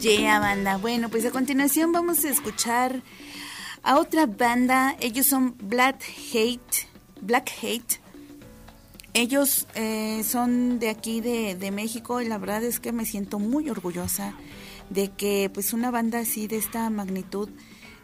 Yeah, 0.00 0.40
banda. 0.40 0.78
Bueno, 0.78 1.08
pues 1.08 1.24
a 1.26 1.30
continuación 1.30 1.92
vamos 1.92 2.24
a 2.24 2.30
escuchar 2.30 3.02
a 3.84 3.98
otra 3.98 4.26
banda. 4.26 4.96
Ellos 4.98 5.26
son 5.26 5.54
Black 5.58 6.02
Hate. 6.32 6.88
Black 7.20 7.50
Hate. 7.62 8.01
Ellos 9.14 9.66
eh, 9.74 10.22
son 10.24 10.78
de 10.78 10.88
aquí 10.88 11.20
de, 11.20 11.54
de 11.54 11.70
México 11.70 12.20
y 12.20 12.26
la 12.26 12.38
verdad 12.38 12.64
es 12.64 12.80
que 12.80 12.92
me 12.92 13.04
siento 13.04 13.38
muy 13.38 13.68
orgullosa 13.68 14.34
de 14.90 15.10
que 15.10 15.50
pues 15.52 15.72
una 15.72 15.90
banda 15.90 16.20
así 16.20 16.46
de 16.46 16.56
esta 16.56 16.88
magnitud 16.90 17.48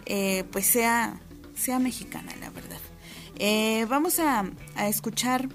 eh, 0.06 0.44
pues 0.52 0.66
sea, 0.66 1.20
sea 1.55 1.78
mexicana, 1.78 2.35
la 2.40 2.51
verdad. 2.51 2.78
Eh, 3.39 3.86
vamos 3.89 4.18
a, 4.18 4.51
a 4.74 4.89
escuchar 4.89 5.48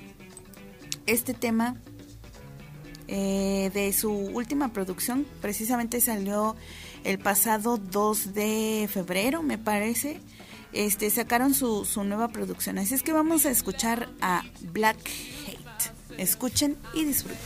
este 1.05 1.33
tema 1.33 1.75
eh, 3.07 3.69
de 3.73 3.91
su 3.93 4.11
última 4.11 4.69
producción. 4.71 5.25
Precisamente 5.41 5.99
salió 5.99 6.55
el 7.03 7.19
pasado 7.19 7.77
2 7.77 8.33
de 8.33 8.89
febrero, 8.91 9.43
me 9.43 9.57
parece. 9.57 10.19
Este, 10.71 11.09
sacaron 11.09 11.53
su, 11.53 11.85
su 11.85 12.03
nueva 12.03 12.29
producción. 12.29 12.77
Así 12.77 12.93
es 12.93 13.03
que 13.03 13.11
vamos 13.11 13.45
a 13.45 13.51
escuchar 13.51 14.09
a 14.21 14.43
Black. 14.71 14.97
Escuchen 16.17 16.77
y 16.93 17.05
disfruten. 17.05 17.39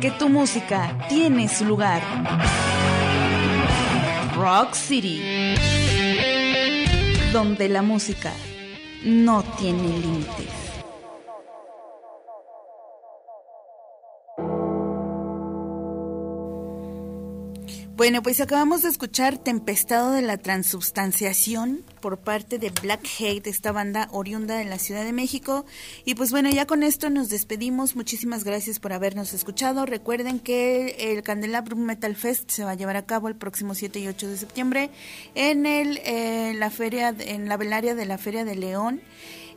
Porque 0.00 0.16
tu 0.18 0.30
música 0.30 0.96
tiene 1.10 1.46
su 1.46 1.66
lugar. 1.66 2.00
Rock 4.34 4.72
City. 4.72 5.20
Donde 7.34 7.68
la 7.68 7.82
música 7.82 8.32
no 9.04 9.42
tiene 9.58 9.82
límites. 9.98 10.69
Bueno, 18.00 18.22
pues 18.22 18.40
acabamos 18.40 18.80
de 18.80 18.88
escuchar 18.88 19.36
Tempestado 19.36 20.12
de 20.12 20.22
la 20.22 20.38
Transubstanciación 20.38 21.84
por 22.00 22.16
parte 22.16 22.58
de 22.58 22.70
Black 22.70 23.06
Hate, 23.18 23.46
esta 23.46 23.72
banda 23.72 24.08
oriunda 24.10 24.56
de 24.56 24.64
la 24.64 24.78
Ciudad 24.78 25.04
de 25.04 25.12
México. 25.12 25.66
Y 26.06 26.14
pues 26.14 26.30
bueno, 26.30 26.48
ya 26.48 26.66
con 26.66 26.82
esto 26.82 27.10
nos 27.10 27.28
despedimos. 27.28 27.96
Muchísimas 27.96 28.42
gracias 28.42 28.80
por 28.80 28.94
habernos 28.94 29.34
escuchado. 29.34 29.84
Recuerden 29.84 30.38
que 30.38 31.12
el 31.12 31.22
Candelabrum 31.22 31.80
Metal 31.80 32.16
Fest 32.16 32.50
se 32.50 32.64
va 32.64 32.70
a 32.70 32.74
llevar 32.74 32.96
a 32.96 33.04
cabo 33.04 33.28
el 33.28 33.36
próximo 33.36 33.74
7 33.74 33.98
y 33.98 34.08
8 34.08 34.28
de 34.28 34.36
septiembre 34.38 34.90
en 35.34 35.66
el, 35.66 36.00
eh, 36.02 36.54
la 36.56 36.70
feria, 36.70 37.14
en 37.18 37.50
la 37.50 37.58
velaria 37.58 37.94
de 37.94 38.06
la 38.06 38.16
Feria 38.16 38.46
de 38.46 38.56
León. 38.56 39.02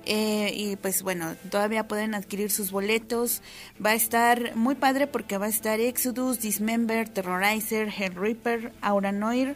Eh, 0.05 0.51
y 0.55 0.75
pues 0.75 1.01
bueno, 1.01 1.35
todavía 1.49 1.87
pueden 1.87 2.15
adquirir 2.15 2.51
sus 2.51 2.71
boletos. 2.71 3.41
Va 3.83 3.91
a 3.91 3.95
estar 3.95 4.55
muy 4.55 4.75
padre 4.75 5.07
porque 5.07 5.37
va 5.37 5.45
a 5.45 5.49
estar 5.49 5.79
Exodus, 5.79 6.39
Dismember, 6.39 7.09
Terrorizer, 7.09 7.89
Hell 7.97 8.15
Reaper, 8.15 8.73
Aura 8.81 9.11
Noir 9.11 9.55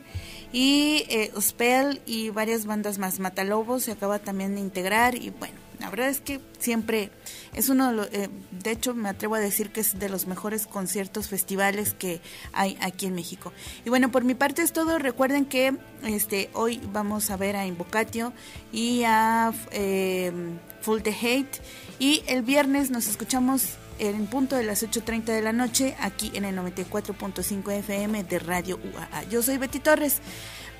y 0.53 1.05
eh, 1.09 1.31
Spell 1.39 2.01
y 2.05 2.29
varias 2.29 2.65
bandas 2.65 2.97
más. 2.97 3.19
Matalobos 3.19 3.83
se 3.83 3.91
acaba 3.91 4.19
también 4.19 4.55
de 4.55 4.61
integrar 4.61 5.15
y 5.15 5.31
bueno, 5.31 5.55
la 5.79 5.89
verdad 5.89 6.09
es 6.09 6.21
que 6.21 6.39
siempre 6.59 7.11
es 7.57 7.69
uno 7.69 7.87
de 7.87 7.93
los, 7.93 8.07
eh, 8.11 8.29
de 8.51 8.71
hecho 8.71 8.93
me 8.93 9.09
atrevo 9.09 9.35
a 9.35 9.39
decir 9.39 9.71
que 9.71 9.81
es 9.81 9.97
de 9.97 10.09
los 10.09 10.27
mejores 10.27 10.67
conciertos, 10.67 11.27
festivales 11.27 11.93
que 11.93 12.21
hay 12.53 12.77
aquí 12.81 13.07
en 13.07 13.15
México. 13.15 13.51
Y 13.83 13.89
bueno, 13.89 14.11
por 14.11 14.23
mi 14.23 14.35
parte 14.35 14.61
es 14.61 14.71
todo. 14.71 14.99
Recuerden 14.99 15.45
que 15.45 15.75
este 16.03 16.49
hoy 16.53 16.79
vamos 16.93 17.31
a 17.31 17.37
ver 17.37 17.55
a 17.55 17.65
Invocatio 17.65 18.31
y 18.71 19.03
a 19.05 19.51
eh, 19.71 20.31
Full 20.81 21.01
the 21.01 21.11
Hate 21.11 21.59
y 21.99 22.23
el 22.27 22.43
viernes 22.43 22.91
nos 22.91 23.07
escuchamos 23.07 23.77
en 23.99 24.27
punto 24.27 24.55
de 24.55 24.63
las 24.63 24.83
8.30 24.83 25.23
de 25.23 25.41
la 25.41 25.51
noche 25.51 25.95
aquí 25.99 26.31
en 26.35 26.45
el 26.45 26.55
94.5 26.55 27.71
FM 27.71 28.23
de 28.23 28.39
Radio 28.39 28.79
UAA. 28.93 29.23
Yo 29.29 29.41
soy 29.41 29.57
Betty 29.57 29.79
Torres. 29.79 30.17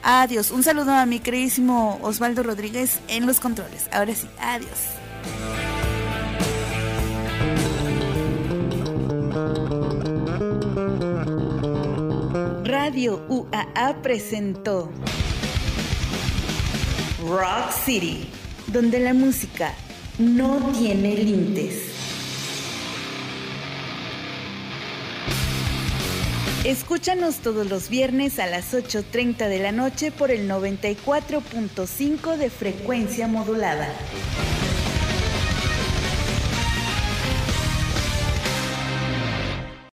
Adiós. 0.03 0.51
Un 0.51 0.61
saludo 0.61 0.91
a 0.91 1.07
mi 1.07 1.19
queridísimo 1.19 1.99
Osvaldo 2.03 2.43
Rodríguez 2.43 2.99
en 3.07 3.25
los 3.25 3.39
controles. 3.39 3.89
Ahora 3.91 4.13
sí, 4.13 4.27
adiós. 4.39 5.96
Radio 12.63 13.23
UAA 13.29 14.01
presentó 14.01 14.91
Rock 17.27 17.71
City, 17.85 18.29
donde 18.67 18.99
la 18.99 19.13
música 19.13 19.73
no 20.17 20.71
tiene 20.79 21.15
límites. 21.17 21.83
Escúchanos 26.63 27.35
todos 27.37 27.69
los 27.69 27.89
viernes 27.89 28.39
a 28.39 28.47
las 28.47 28.73
8.30 28.73 29.47
de 29.47 29.59
la 29.59 29.71
noche 29.71 30.11
por 30.11 30.31
el 30.31 30.49
94.5 30.49 32.37
de 32.37 32.49
frecuencia 32.49 33.27
modulada. 33.27 33.87